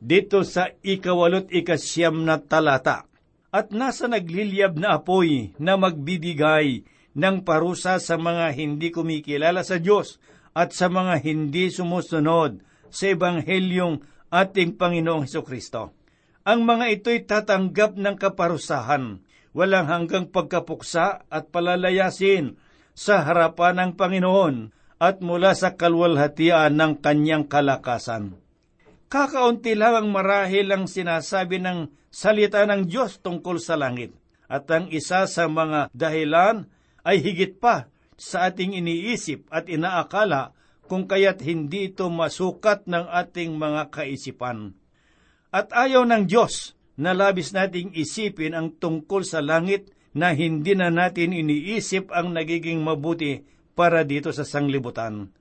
dito 0.00 0.42
sa 0.48 0.72
ikawalot 0.80 1.52
ikasyam 1.52 2.24
na 2.24 2.40
talata. 2.40 3.04
At 3.52 3.70
nasa 3.70 4.08
nagliliyab 4.08 4.80
na 4.80 4.96
apoy 4.96 5.52
na 5.60 5.76
magbibigay 5.76 6.82
ng 7.14 7.36
parusa 7.44 8.00
sa 8.00 8.16
mga 8.16 8.56
hindi 8.56 8.88
kumikilala 8.94 9.60
sa 9.66 9.76
Diyos 9.76 10.22
at 10.56 10.72
sa 10.72 10.88
mga 10.88 11.20
hindi 11.22 11.68
sumusunod 11.68 12.62
sa 12.90 13.04
Ebanghelyong 13.10 14.02
ating 14.30 14.78
Panginoong 14.78 15.26
Heso 15.26 15.42
Kristo. 15.42 15.94
Ang 16.46 16.64
mga 16.64 16.86
ito'y 16.98 17.26
tatanggap 17.26 17.98
ng 17.98 18.16
kaparusahan, 18.16 19.20
walang 19.52 19.86
hanggang 19.90 20.30
pagkapuksa 20.30 21.26
at 21.26 21.50
palalayasin 21.50 22.56
sa 22.94 23.26
harapan 23.26 23.76
ng 23.76 23.90
Panginoon 23.98 24.54
at 25.02 25.20
mula 25.20 25.58
sa 25.58 25.74
kalwalhatian 25.74 26.78
ng 26.78 27.02
kanyang 27.02 27.50
kalakasan. 27.50 28.38
Kakaunti 29.10 29.74
lang 29.74 29.98
ang 29.98 30.08
marahil 30.14 30.70
ang 30.70 30.86
sinasabi 30.86 31.58
ng 31.58 31.90
salita 32.14 32.62
ng 32.62 32.86
Diyos 32.86 33.18
tungkol 33.18 33.58
sa 33.58 33.74
langit, 33.74 34.14
at 34.46 34.70
ang 34.70 34.86
isa 34.86 35.26
sa 35.26 35.50
mga 35.50 35.90
dahilan 35.90 36.70
ay 37.02 37.18
higit 37.18 37.58
pa 37.58 37.90
sa 38.14 38.46
ating 38.46 38.78
iniisip 38.78 39.50
at 39.50 39.66
inaakala 39.66 40.54
kung 40.86 41.10
kaya't 41.10 41.42
hindi 41.42 41.90
ito 41.90 42.06
masukat 42.06 42.86
ng 42.86 43.10
ating 43.10 43.58
mga 43.58 43.90
kaisipan. 43.90 44.78
At 45.50 45.74
ayaw 45.74 46.06
ng 46.06 46.30
Diyos 46.30 46.78
na 46.94 47.10
labis 47.10 47.50
nating 47.50 47.90
isipin 47.98 48.54
ang 48.54 48.78
tungkol 48.78 49.26
sa 49.26 49.42
langit 49.42 49.90
na 50.14 50.30
hindi 50.34 50.78
na 50.78 50.86
natin 50.86 51.34
iniisip 51.34 52.14
ang 52.14 52.30
nagiging 52.30 52.78
mabuti 52.78 53.42
para 53.74 54.06
dito 54.06 54.30
sa 54.30 54.46
sanglibutan. 54.46 55.34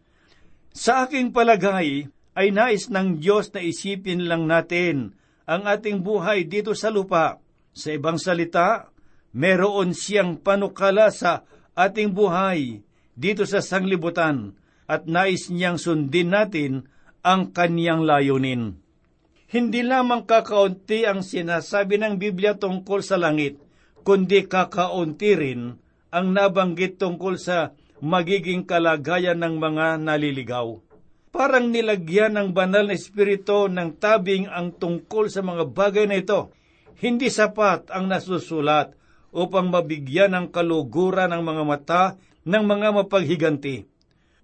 Sa 0.73 1.05
aking 1.05 1.33
palagay, 1.33 2.09
ay 2.39 2.55
nais 2.55 2.87
ng 2.87 3.19
Diyos 3.19 3.51
na 3.51 3.59
isipin 3.59 4.23
lang 4.23 4.47
natin 4.47 5.11
ang 5.43 5.67
ating 5.67 5.99
buhay 5.99 6.47
dito 6.47 6.71
sa 6.71 6.87
lupa. 6.87 7.43
Sa 7.75 7.91
ibang 7.91 8.15
salita, 8.15 8.95
meron 9.35 9.91
siyang 9.91 10.39
panukala 10.39 11.11
sa 11.11 11.43
ating 11.75 12.15
buhay 12.15 12.79
dito 13.11 13.43
sa 13.43 13.59
sanglibutan 13.59 14.55
at 14.87 15.03
nais 15.03 15.51
niyang 15.51 15.75
sundin 15.75 16.31
natin 16.31 16.87
ang 17.27 17.51
kaniyang 17.51 18.07
layunin. 18.07 18.79
Hindi 19.51 19.83
lamang 19.83 20.23
kakaunti 20.23 21.03
ang 21.03 21.19
sinasabi 21.19 21.99
ng 21.99 22.15
Biblia 22.15 22.55
tungkol 22.55 23.03
sa 23.03 23.19
langit, 23.19 23.59
kundi 24.07 24.47
kakaunti 24.47 25.31
rin 25.35 25.75
ang 26.07 26.31
nabanggit 26.31 26.95
tungkol 26.95 27.35
sa 27.35 27.75
magiging 27.99 28.63
kalagayan 28.63 29.43
ng 29.43 29.59
mga 29.59 29.99
naliligaw. 29.99 30.88
Parang 31.29 31.69
nilagyan 31.69 32.33
ng 32.35 32.49
banal 32.57 32.89
na 32.89 32.97
espiritu 32.97 33.69
ng 33.69 34.01
tabing 34.01 34.49
ang 34.49 34.73
tungkol 34.73 35.29
sa 35.29 35.45
mga 35.45 35.69
bagay 35.69 36.05
na 36.09 36.17
ito. 36.17 36.49
Hindi 36.97 37.29
sapat 37.29 37.93
ang 37.93 38.09
nasusulat 38.09 38.97
upang 39.29 39.69
mabigyan 39.69 40.33
ng 40.33 40.45
kaluguran 40.49 41.29
ng 41.29 41.43
mga 41.45 41.63
mata 41.63 42.03
ng 42.49 42.63
mga 42.65 42.87
mapaghiganti. 42.97 43.85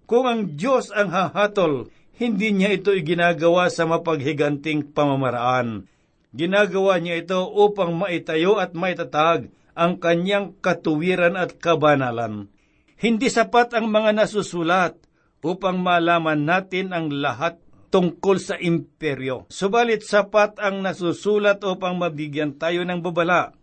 Kung 0.06 0.30
ang 0.30 0.54
Diyos 0.54 0.94
ang 0.94 1.10
hahatol, 1.10 1.90
hindi 2.16 2.54
niya 2.54 2.78
ito 2.78 2.94
iginagawa 2.94 3.66
sa 3.68 3.84
mapaghiganting 3.84 4.94
pamamaraan. 4.94 5.90
Ginagawa 6.30 7.02
niya 7.02 7.18
ito 7.18 7.42
upang 7.44 7.98
maitayo 7.98 8.62
at 8.62 8.72
maitatag 8.78 9.50
ang 9.76 9.98
kanyang 9.98 10.54
katuwiran 10.62 11.34
at 11.34 11.58
kabanalan. 11.58 12.48
Hindi 12.96 13.28
sapat 13.28 13.76
ang 13.76 13.92
mga 13.92 14.16
nasusulat 14.16 14.96
upang 15.40 15.80
malaman 15.80 16.44
natin 16.44 16.92
ang 16.94 17.12
lahat 17.12 17.58
tungkol 17.90 18.36
sa 18.40 18.56
imperyo. 18.60 19.48
Subalit 19.48 20.04
sapat 20.04 20.60
ang 20.60 20.84
nasusulat 20.84 21.64
upang 21.64 21.96
mabigyan 21.96 22.56
tayo 22.56 22.84
ng 22.84 23.00
babala 23.00 23.56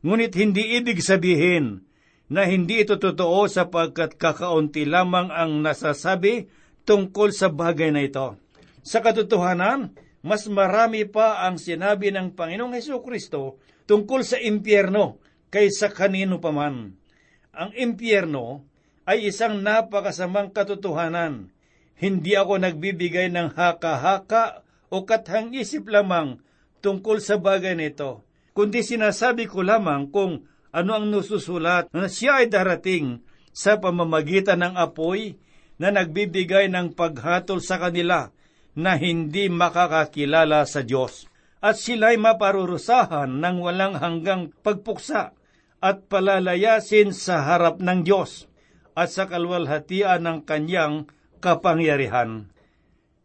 Ngunit 0.00 0.32
hindi 0.32 0.80
ibig 0.80 1.04
sabihin 1.04 1.84
na 2.32 2.48
hindi 2.48 2.80
ito 2.80 2.96
totoo 2.96 3.44
sapagkat 3.50 4.16
kakaunti 4.16 4.88
lamang 4.88 5.28
ang 5.28 5.60
nasasabi 5.60 6.48
tungkol 6.88 7.36
sa 7.36 7.52
bagay 7.52 7.92
na 7.92 8.08
ito. 8.08 8.40
Sa 8.80 9.04
katotohanan, 9.04 9.92
mas 10.24 10.48
marami 10.48 11.04
pa 11.04 11.44
ang 11.44 11.60
sinabi 11.60 12.08
ng 12.16 12.32
Panginoong 12.32 12.72
Heso 12.72 13.04
Kristo 13.04 13.60
tungkol 13.84 14.24
sa 14.24 14.40
impyerno 14.40 15.20
kaysa 15.52 15.92
kanino 15.92 16.40
paman. 16.40 16.96
Ang 17.52 17.70
impyerno 17.76 18.64
ay 19.10 19.34
isang 19.34 19.58
napakasamang 19.58 20.54
katotohanan. 20.54 21.50
Hindi 21.98 22.38
ako 22.38 22.62
nagbibigay 22.62 23.26
ng 23.34 23.58
haka-haka 23.58 24.62
o 24.86 25.02
kathang 25.02 25.50
isip 25.50 25.90
lamang 25.90 26.38
tungkol 26.78 27.18
sa 27.18 27.34
bagay 27.34 27.74
nito 27.74 28.30
kundi 28.60 28.84
sinasabi 28.84 29.48
ko 29.48 29.64
lamang 29.64 30.10
kung 30.10 30.44
ano 30.68 30.90
ang 30.92 31.08
nususulat 31.08 31.88
na 31.96 32.12
siya 32.12 32.44
ay 32.44 32.52
darating 32.52 33.24
sa 33.56 33.80
pamamagitan 33.80 34.60
ng 34.60 34.74
apoy 34.76 35.40
na 35.80 35.88
nagbibigay 35.88 36.68
ng 36.68 36.92
paghatol 36.92 37.64
sa 37.64 37.80
kanila 37.80 38.28
na 38.76 39.00
hindi 39.00 39.48
makakakilala 39.48 40.68
sa 40.68 40.84
Diyos. 40.84 41.24
At 41.64 41.80
sila'y 41.80 42.20
maparurusahan 42.20 43.32
ng 43.32 43.56
walang 43.64 43.96
hanggang 43.96 44.52
pagpuksa 44.60 45.32
at 45.80 45.96
palalayasin 46.12 47.16
sa 47.16 47.40
harap 47.44 47.80
ng 47.80 48.04
Diyos 48.04 48.49
at 48.94 49.08
sa 49.10 49.26
kalwalhatian 49.30 50.22
ng 50.24 50.38
kanyang 50.46 51.08
kapangyarihan. 51.40 52.50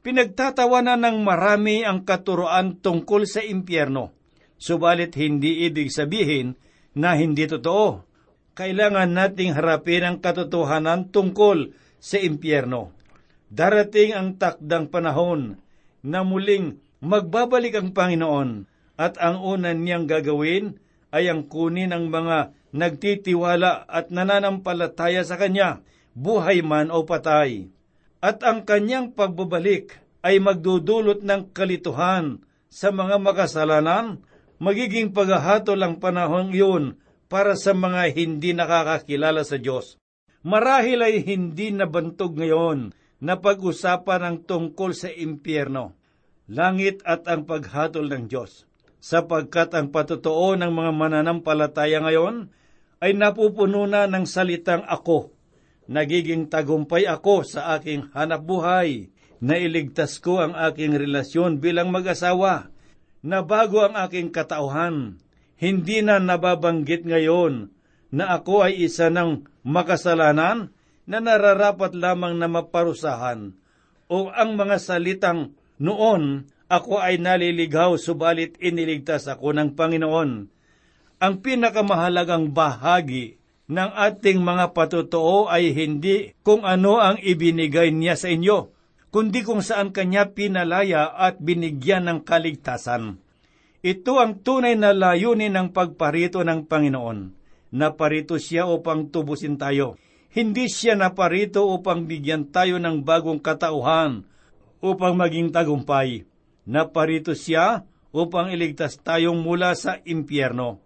Pinagtatawanan 0.06 1.02
ng 1.02 1.18
marami 1.26 1.82
ang 1.82 2.06
katuroan 2.06 2.78
tungkol 2.78 3.26
sa 3.26 3.42
impyerno, 3.42 4.14
subalit 4.62 5.18
hindi 5.18 5.66
ibig 5.66 5.90
sabihin 5.90 6.54
na 6.94 7.18
hindi 7.18 7.50
totoo. 7.50 8.06
Kailangan 8.56 9.12
nating 9.12 9.58
harapin 9.58 10.06
ang 10.06 10.18
katotohanan 10.24 11.12
tungkol 11.12 11.76
sa 12.00 12.22
impyerno. 12.22 12.94
Darating 13.50 14.16
ang 14.16 14.30
takdang 14.40 14.88
panahon 14.88 15.60
na 16.06 16.22
muling 16.22 16.80
magbabalik 17.02 17.76
ang 17.76 17.92
Panginoon 17.92 18.70
at 18.96 19.20
ang 19.20 19.44
una 19.44 19.76
niyang 19.76 20.08
gagawin 20.08 20.80
ay 21.12 21.28
ang 21.28 21.50
kunin 21.50 21.92
ang 21.92 22.08
mga 22.08 22.54
nagtitiwala 22.72 23.86
at 23.86 24.10
nananampalataya 24.10 25.22
sa 25.22 25.38
Kanya, 25.38 25.84
buhay 26.16 26.64
man 26.64 26.90
o 26.90 27.04
patay. 27.04 27.70
At 28.24 28.42
ang 28.42 28.66
Kanyang 28.66 29.14
pagbabalik 29.14 30.00
ay 30.26 30.42
magdudulot 30.42 31.22
ng 31.22 31.54
kalituhan 31.54 32.42
sa 32.72 32.90
mga 32.90 33.22
makasalanan, 33.22 34.26
magiging 34.58 35.14
paghahatol 35.14 35.78
ang 35.78 35.96
panahon 36.02 36.50
iyon 36.50 36.98
para 37.30 37.54
sa 37.54 37.76
mga 37.76 38.16
hindi 38.16 38.56
nakakakilala 38.56 39.46
sa 39.46 39.62
Diyos. 39.62 40.00
Marahil 40.46 41.02
ay 41.02 41.26
hindi 41.26 41.74
nabantog 41.74 42.38
ngayon 42.38 42.94
na 43.22 43.40
pag-usapan 43.42 44.22
ang 44.22 44.38
tungkol 44.46 44.94
sa 44.94 45.10
impyerno, 45.10 45.98
langit 46.46 47.02
at 47.02 47.26
ang 47.26 47.50
paghatol 47.50 48.06
ng 48.06 48.30
Diyos, 48.30 48.70
sapagkat 49.06 49.70
ang 49.78 49.94
patotoo 49.94 50.58
ng 50.58 50.74
mga 50.74 50.92
mananampalataya 50.98 52.02
ngayon 52.02 52.50
ay 52.98 53.14
napupuno 53.14 53.86
na 53.86 54.10
ng 54.10 54.26
salitang 54.26 54.82
ako. 54.82 55.30
Nagiging 55.86 56.50
tagumpay 56.50 57.06
ako 57.06 57.46
sa 57.46 57.78
aking 57.78 58.10
hanap 58.18 58.42
buhay, 58.42 59.14
nailigtas 59.46 60.18
ko 60.18 60.42
ang 60.42 60.58
aking 60.58 60.98
relasyon 60.98 61.62
bilang 61.62 61.94
mag-asawa, 61.94 62.74
nabago 63.22 63.86
ang 63.86 63.94
aking 64.10 64.34
katauhan, 64.34 65.22
hindi 65.62 66.02
na 66.02 66.18
nababanggit 66.18 67.06
ngayon 67.06 67.70
na 68.10 68.42
ako 68.42 68.66
ay 68.66 68.90
isa 68.90 69.14
ng 69.14 69.46
makasalanan 69.62 70.74
na 71.06 71.22
nararapat 71.22 71.94
lamang 71.94 72.42
na 72.42 72.50
maparusahan 72.50 73.54
o 74.10 74.34
ang 74.34 74.58
mga 74.58 74.82
salitang 74.82 75.54
noon 75.78 76.50
ako 76.68 77.02
ay 77.02 77.22
naliligaw 77.22 77.98
subalit 78.00 78.58
iniligtas 78.62 79.30
ako 79.30 79.54
ng 79.54 79.78
Panginoon. 79.78 80.32
Ang 81.22 81.34
pinakamahalagang 81.40 82.52
bahagi 82.52 83.40
ng 83.66 83.92
ating 83.96 84.42
mga 84.42 84.76
patotoo 84.76 85.50
ay 85.50 85.74
hindi 85.74 86.34
kung 86.46 86.68
ano 86.68 87.02
ang 87.02 87.18
ibinigay 87.22 87.90
niya 87.90 88.20
sa 88.20 88.30
inyo, 88.30 88.70
kundi 89.10 89.42
kung 89.42 89.66
saan 89.66 89.96
kanya 89.96 90.34
pinalaya 90.36 91.10
at 91.14 91.40
binigyan 91.40 92.06
ng 92.10 92.20
kaligtasan. 92.28 93.22
Ito 93.86 94.18
ang 94.18 94.42
tunay 94.42 94.74
na 94.74 94.92
layunin 94.92 95.54
ng 95.54 95.68
pagparito 95.72 96.42
ng 96.42 96.66
Panginoon. 96.66 97.20
Naparito 97.76 98.38
siya 98.42 98.66
upang 98.66 99.14
tubusin 99.14 99.62
tayo 99.62 99.98
hindi 100.36 100.68
siya 100.68 101.00
naparito 101.00 101.64
upang 101.64 102.12
bigyan 102.12 102.52
tayo 102.52 102.76
ng 102.76 103.08
bagong 103.08 103.40
katauhan 103.40 104.28
upang 104.84 105.16
maging 105.16 105.48
tagumpay. 105.48 106.28
Naparito 106.66 107.38
siya 107.38 107.86
upang 108.10 108.50
iligtas 108.50 108.98
tayong 108.98 109.38
mula 109.38 109.78
sa 109.78 110.02
impyerno. 110.02 110.82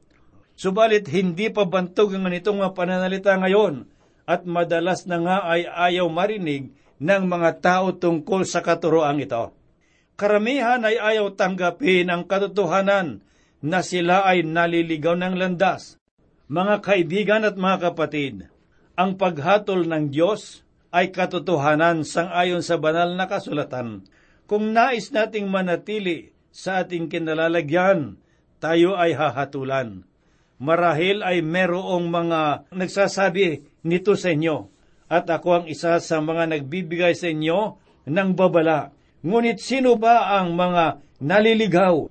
Subalit 0.60 1.08
hindi 1.08 1.48
pa 1.48 1.64
bantog 1.64 2.12
ang 2.12 2.28
ganitong 2.28 2.60
mga 2.60 2.76
pananalita 2.76 3.32
ngayon 3.40 3.88
at 4.28 4.44
madalas 4.44 5.08
na 5.08 5.18
nga 5.24 5.38
ay 5.48 5.64
ayaw 5.64 6.12
marinig 6.12 6.76
ng 7.00 7.24
mga 7.32 7.64
tao 7.64 7.96
tungkol 7.96 8.44
sa 8.44 8.60
katuroang 8.60 9.24
ito. 9.24 9.56
Karamihan 10.20 10.84
ay 10.84 11.00
ayaw 11.00 11.32
tanggapin 11.40 12.12
ang 12.12 12.28
katotohanan 12.28 13.24
na 13.64 13.80
sila 13.80 14.28
ay 14.28 14.44
naliligaw 14.44 15.16
ng 15.16 15.40
landas. 15.40 15.96
Mga 16.52 16.76
kaibigan 16.84 17.48
at 17.48 17.56
mga 17.56 17.92
kapatid, 17.92 18.52
ang 19.00 19.16
paghatol 19.16 19.88
ng 19.88 20.12
Diyos 20.12 20.68
ay 20.92 21.16
katotohanan 21.16 22.04
sang-ayon 22.04 22.60
sa 22.60 22.76
banal 22.76 23.16
na 23.16 23.32
kasulatan. 23.32 24.04
Kung 24.50 24.74
nais 24.74 25.14
nating 25.14 25.46
manatili 25.46 26.34
sa 26.50 26.82
ating 26.82 27.06
kinalalagyan, 27.06 28.18
tayo 28.58 28.98
ay 28.98 29.14
hahatulan. 29.14 30.02
Marahil 30.58 31.22
ay 31.22 31.46
merong 31.46 32.10
mga 32.10 32.66
nagsasabi 32.74 33.62
nito 33.86 34.18
sa 34.18 34.34
inyo, 34.34 34.66
at 35.06 35.30
ako 35.30 35.50
ang 35.54 35.66
isa 35.70 36.02
sa 36.02 36.18
mga 36.18 36.50
nagbibigay 36.50 37.14
sa 37.14 37.30
inyo 37.30 37.78
ng 38.10 38.30
babala. 38.34 38.90
Ngunit 39.22 39.62
sino 39.62 40.02
ba 40.02 40.42
ang 40.42 40.58
mga 40.58 40.98
naliligaw? 41.22 42.10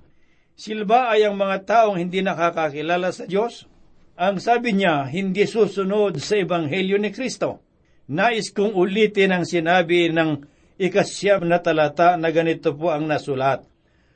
Silba 0.55 1.11
ay 1.11 1.27
ang 1.27 1.35
mga 1.35 1.67
taong 1.67 1.99
hindi 1.99 2.23
nakakakilala 2.23 3.11
sa 3.11 3.27
Diyos? 3.27 3.67
Ang 4.15 4.39
sabi 4.39 4.79
niya, 4.79 5.11
hindi 5.11 5.43
susunod 5.43 6.15
sa 6.23 6.39
Ebanghelyo 6.39 6.95
ni 7.03 7.11
Kristo. 7.11 7.59
Nais 8.07 8.55
kong 8.55 8.79
ulitin 8.79 9.35
ang 9.35 9.43
sinabi 9.43 10.07
ng 10.07 10.58
ikasyam 10.79 11.43
na 11.43 11.59
talata 11.59 12.15
na 12.15 12.31
ganito 12.31 12.71
po 12.71 12.95
ang 12.95 13.05
nasulat. 13.05 13.67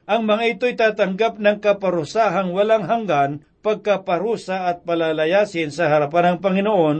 Ang 0.07 0.23
mga 0.27 0.43
ito'y 0.55 0.75
tatanggap 0.79 1.39
ng 1.39 1.59
kaparusahang 1.59 2.55
walang 2.55 2.87
hanggan, 2.87 3.43
pagkaparusa 3.63 4.67
at 4.71 4.83
palalayasin 4.83 5.71
sa 5.71 5.87
harapan 5.91 6.35
ng 6.35 6.37
Panginoon 6.43 6.97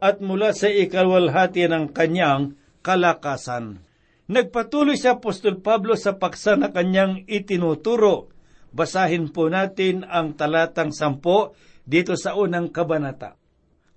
at 0.00 0.20
mula 0.20 0.52
sa 0.52 0.68
ikalwalhati 0.68 1.68
ng 1.68 1.92
kanyang 1.92 2.56
kalakasan. 2.84 3.80
Nagpatuloy 4.26 4.96
si 4.98 5.06
Apostol 5.06 5.60
Pablo 5.60 5.94
sa 5.94 6.16
paksa 6.16 6.56
na 6.56 6.72
kanyang 6.72 7.24
itinuturo. 7.28 8.32
Basahin 8.72 9.32
po 9.32 9.48
natin 9.48 10.04
ang 10.04 10.34
talatang 10.34 10.90
sampo 10.92 11.56
dito 11.86 12.18
sa 12.18 12.34
unang 12.34 12.68
kabanata. 12.72 13.38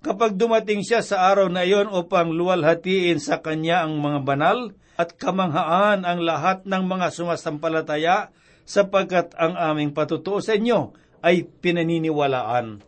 Kapag 0.00 0.40
dumating 0.40 0.80
siya 0.80 1.04
sa 1.04 1.28
araw 1.28 1.52
na 1.52 1.60
iyon 1.60 1.92
upang 1.92 2.32
luwalhatiin 2.32 3.20
sa 3.20 3.44
kanya 3.44 3.84
ang 3.84 4.00
mga 4.00 4.24
banal 4.24 4.72
at 4.96 5.12
kamanghaan 5.20 6.08
ang 6.08 6.24
lahat 6.24 6.64
ng 6.64 6.88
mga 6.88 7.12
sumasampalataya 7.12 8.32
sapagkat 8.64 9.36
ang 9.36 9.60
aming 9.60 9.92
patutuo 9.92 10.40
sa 10.40 10.56
inyo 10.56 10.96
ay 11.20 11.44
pinaniniwalaan. 11.44 12.80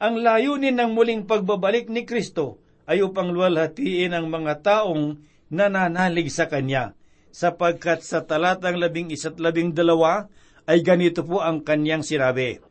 Ang 0.00 0.14
layunin 0.24 0.80
ng 0.80 0.96
muling 0.96 1.28
pagbabalik 1.28 1.92
ni 1.92 2.08
Kristo 2.08 2.56
ay 2.88 3.04
upang 3.04 3.28
luwalhatiin 3.28 4.16
ang 4.16 4.32
mga 4.32 4.64
taong 4.64 5.20
nananalig 5.52 6.32
sa 6.32 6.48
Kanya, 6.48 6.96
sapagkat 7.28 8.00
sa 8.00 8.24
talatang 8.24 8.80
labing 8.80 9.12
isa't 9.12 9.36
labing 9.36 9.76
dalawa 9.76 10.32
ay 10.64 10.80
ganito 10.80 11.20
po 11.28 11.44
ang 11.44 11.60
Kanyang 11.60 12.00
sinabi. 12.00 12.67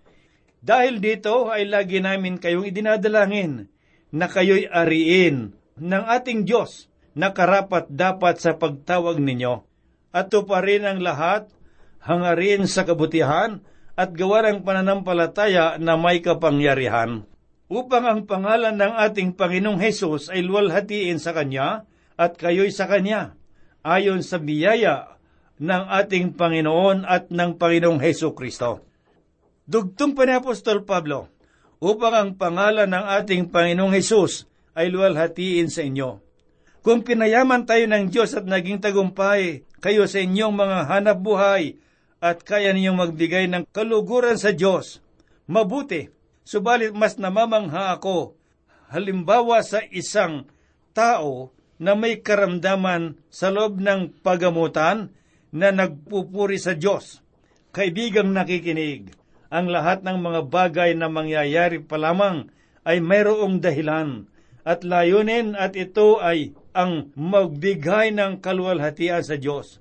Dahil 0.68 1.00
dito 1.00 1.48
ay 1.48 1.64
lagi 1.72 2.04
namin 2.04 2.44
kayong 2.44 2.68
idinadalangin 2.68 3.72
na 4.12 4.28
kayo'y 4.28 4.68
ariin 4.68 5.56
ng 5.80 6.04
ating 6.12 6.44
Diyos 6.44 6.92
na 7.16 7.32
karapat 7.32 7.88
dapat 7.88 8.44
sa 8.44 8.60
pagtawag 8.60 9.16
ninyo 9.24 9.64
at 10.12 10.28
tuparin 10.28 10.84
ang 10.84 11.00
lahat, 11.00 11.48
hangarin 12.04 12.68
sa 12.68 12.84
kabutihan 12.84 13.64
at 13.96 14.12
gawa 14.12 14.44
ng 14.52 14.68
pananampalataya 14.68 15.80
na 15.80 15.96
may 15.96 16.20
kapangyarihan 16.20 17.24
upang 17.72 18.04
ang 18.04 18.22
pangalan 18.28 18.76
ng 18.76 18.94
ating 19.08 19.40
Panginoong 19.40 19.80
Hesus 19.80 20.32
ay 20.32 20.44
luwalhatiin 20.44 21.20
sa 21.20 21.32
Kanya 21.36 21.88
at 22.20 22.36
kayo'y 22.36 22.76
sa 22.76 22.92
Kanya, 22.92 23.40
ayon 23.88 24.20
sa 24.20 24.40
biyaya 24.40 25.16
ng 25.64 25.84
ating 25.96 26.36
Panginoon 26.36 27.08
at 27.08 27.32
ng 27.32 27.56
Panginoong 27.56 28.00
Heso 28.04 28.36
Kristo. 28.36 28.87
Dugtong 29.68 30.16
pa 30.16 30.24
ni 30.24 30.32
Apostol 30.32 30.88
Pablo, 30.88 31.28
upang 31.84 32.16
ang 32.16 32.32
pangalan 32.40 32.88
ng 32.88 33.06
ating 33.20 33.52
Panginoong 33.52 34.00
Hesus 34.00 34.48
ay 34.72 34.88
luwalhatiin 34.88 35.68
sa 35.68 35.84
inyo. 35.84 36.24
Kung 36.80 37.04
pinayaman 37.04 37.68
tayo 37.68 37.84
ng 37.84 38.08
Diyos 38.08 38.32
at 38.32 38.48
naging 38.48 38.80
tagumpay 38.80 39.68
kayo 39.84 40.08
sa 40.08 40.24
inyong 40.24 40.56
mga 40.56 40.80
hanap 40.88 41.20
buhay 41.20 41.76
at 42.24 42.48
kaya 42.48 42.72
ninyong 42.72 42.96
magbigay 42.96 43.52
ng 43.52 43.68
kaluguran 43.76 44.40
sa 44.40 44.56
Diyos, 44.56 45.04
mabuti, 45.52 46.08
subalit 46.48 46.96
mas 46.96 47.20
namamangha 47.20 47.92
ako, 47.92 48.40
halimbawa 48.88 49.68
sa 49.68 49.84
isang 49.92 50.48
tao 50.96 51.52
na 51.76 51.92
may 51.92 52.24
karamdaman 52.24 53.20
sa 53.28 53.52
loob 53.52 53.84
ng 53.84 54.24
pagamutan 54.24 55.12
na 55.52 55.76
nagpupuri 55.76 56.56
sa 56.56 56.72
Diyos. 56.72 57.20
Kaibigang 57.76 58.32
nakikinig, 58.32 59.17
ang 59.48 59.72
lahat 59.72 60.04
ng 60.04 60.18
mga 60.20 60.42
bagay 60.52 60.92
na 60.96 61.08
mangyayari 61.08 61.80
pa 61.80 61.96
lamang 61.96 62.52
ay 62.84 63.00
mayroong 63.00 63.64
dahilan 63.64 64.28
at 64.68 64.84
layunin 64.84 65.56
at 65.56 65.80
ito 65.80 66.20
ay 66.20 66.52
ang 66.76 67.16
magbigay 67.16 68.12
ng 68.12 68.44
kaluwalhatian 68.44 69.24
sa 69.24 69.40
Diyos. 69.40 69.80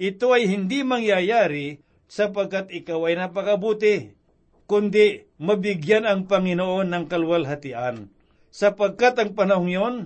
ito 0.00 0.32
ay 0.32 0.48
hindi 0.48 0.80
mangyayari 0.80 1.82
sapagkat 2.08 2.72
ikaw 2.72 3.10
ay 3.10 3.20
napakabuti, 3.20 4.16
kundi 4.64 5.28
mabigyan 5.36 6.08
ang 6.08 6.24
Panginoon 6.24 6.88
ng 6.88 7.04
kalwalhatian. 7.06 8.08
Sapagkat 8.50 9.14
ang 9.20 9.30
panahong 9.36 9.70
yon, 9.70 9.96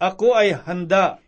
ako 0.00 0.34
ay 0.34 0.56
handa. 0.56 1.22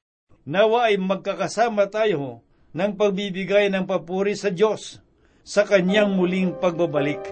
Nawa 0.49 0.91
ay 0.91 0.99
magkakasama 0.99 1.93
tayo 1.93 2.43
ng 2.73 2.93
pagbibigay 2.99 3.71
ng 3.71 3.85
papuri 3.87 4.35
sa 4.35 4.51
Diyos 4.51 5.05
sa 5.47 5.63
kanyang 5.63 6.19
muling 6.19 6.59
pagbabalik. 6.59 7.23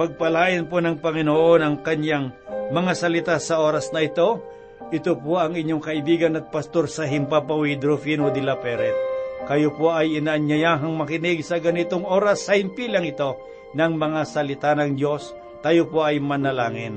Pagpalain 0.00 0.64
po 0.64 0.80
ng 0.80 0.96
Panginoon 0.96 1.60
ang 1.60 1.76
kanyang 1.84 2.32
mga 2.72 2.92
salita 2.96 3.36
sa 3.36 3.60
oras 3.60 3.92
na 3.92 4.00
ito. 4.00 4.40
Ito 4.88 5.20
po 5.20 5.36
ang 5.36 5.52
inyong 5.52 5.84
kaibigan 5.84 6.40
at 6.40 6.48
pastor 6.48 6.88
sa 6.88 7.04
Himpapawid, 7.04 7.84
Rufino 7.84 8.32
de 8.32 8.40
la 8.40 8.56
Peret. 8.56 8.96
Kayo 9.44 9.76
po 9.76 9.92
ay 9.92 10.16
inaanyayahang 10.16 10.96
makinig 10.96 11.44
sa 11.44 11.60
ganitong 11.60 12.08
oras 12.08 12.48
sa 12.48 12.56
himpilang 12.56 13.04
ito 13.04 13.36
ng 13.76 13.92
mga 13.92 14.20
salita 14.24 14.72
ng 14.72 14.96
Diyos. 14.96 15.36
Tayo 15.60 15.84
po 15.92 16.00
ay 16.00 16.16
manalangin. 16.16 16.96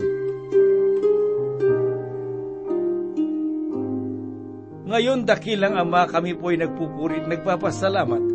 Ngayon, 4.87 5.27
dakilang 5.27 5.75
Ama, 5.75 6.07
kami 6.07 6.39
po 6.39 6.55
ay 6.55 6.63
nagpupurit, 6.63 7.27
nagpapasalamat. 7.27 8.32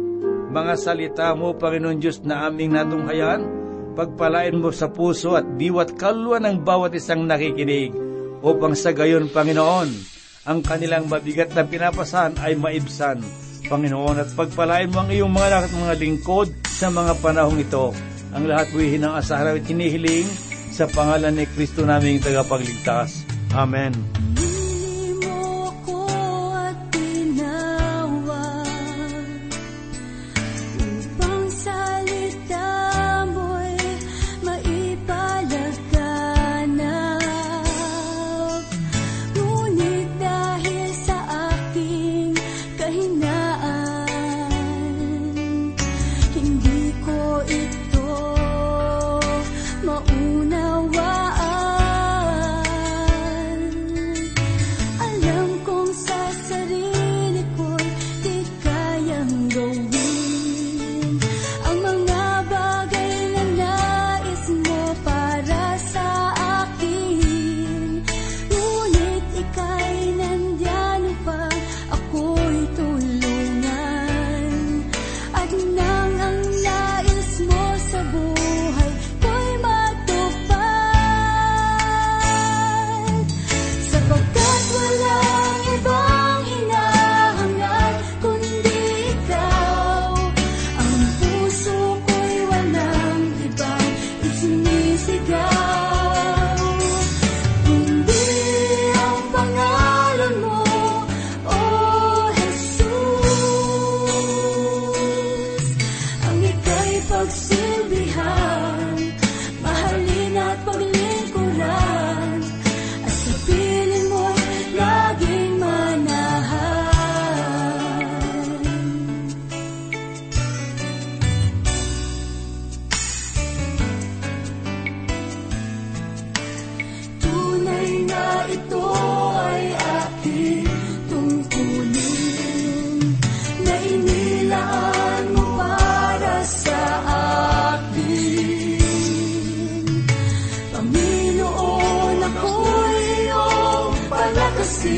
Mga 0.48 0.74
salita 0.80 1.28
mo, 1.36 1.52
Panginoon 1.52 2.00
Diyos, 2.00 2.24
na 2.24 2.48
aming 2.48 2.72
natunghayan, 2.72 3.44
pagpalain 3.92 4.56
mo 4.56 4.72
sa 4.72 4.88
puso 4.88 5.36
at 5.36 5.44
diwat 5.60 6.00
kalwa 6.00 6.40
ng 6.40 6.64
bawat 6.64 6.96
isang 6.96 7.28
nakikinig, 7.28 7.92
upang 8.40 8.72
sa 8.72 8.96
gayon, 8.96 9.28
Panginoon, 9.28 9.88
ang 10.48 10.64
kanilang 10.64 11.04
mabigat 11.04 11.52
na 11.52 11.68
pinapasan 11.68 12.40
ay 12.40 12.56
maibsan. 12.56 13.20
Panginoon, 13.68 14.24
at 14.24 14.32
pagpalain 14.32 14.88
mo 14.88 15.04
ang 15.04 15.12
iyong 15.12 15.28
mga 15.28 15.48
lahat 15.52 15.70
mga 15.76 15.96
lingkod 16.00 16.48
sa 16.64 16.88
mga 16.88 17.12
panahong 17.20 17.60
ito. 17.60 17.92
Ang 18.32 18.48
lahat 18.48 18.72
po 18.72 18.80
ng 18.80 19.14
asahan 19.20 19.52
at 19.52 19.64
hinihiling 19.68 20.28
sa 20.72 20.88
pangalan 20.88 21.36
ni 21.36 21.44
Kristo 21.44 21.84
naming 21.84 22.24
tagapagligtas. 22.24 23.28
Amen. 23.52 23.92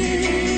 you. 0.00 0.49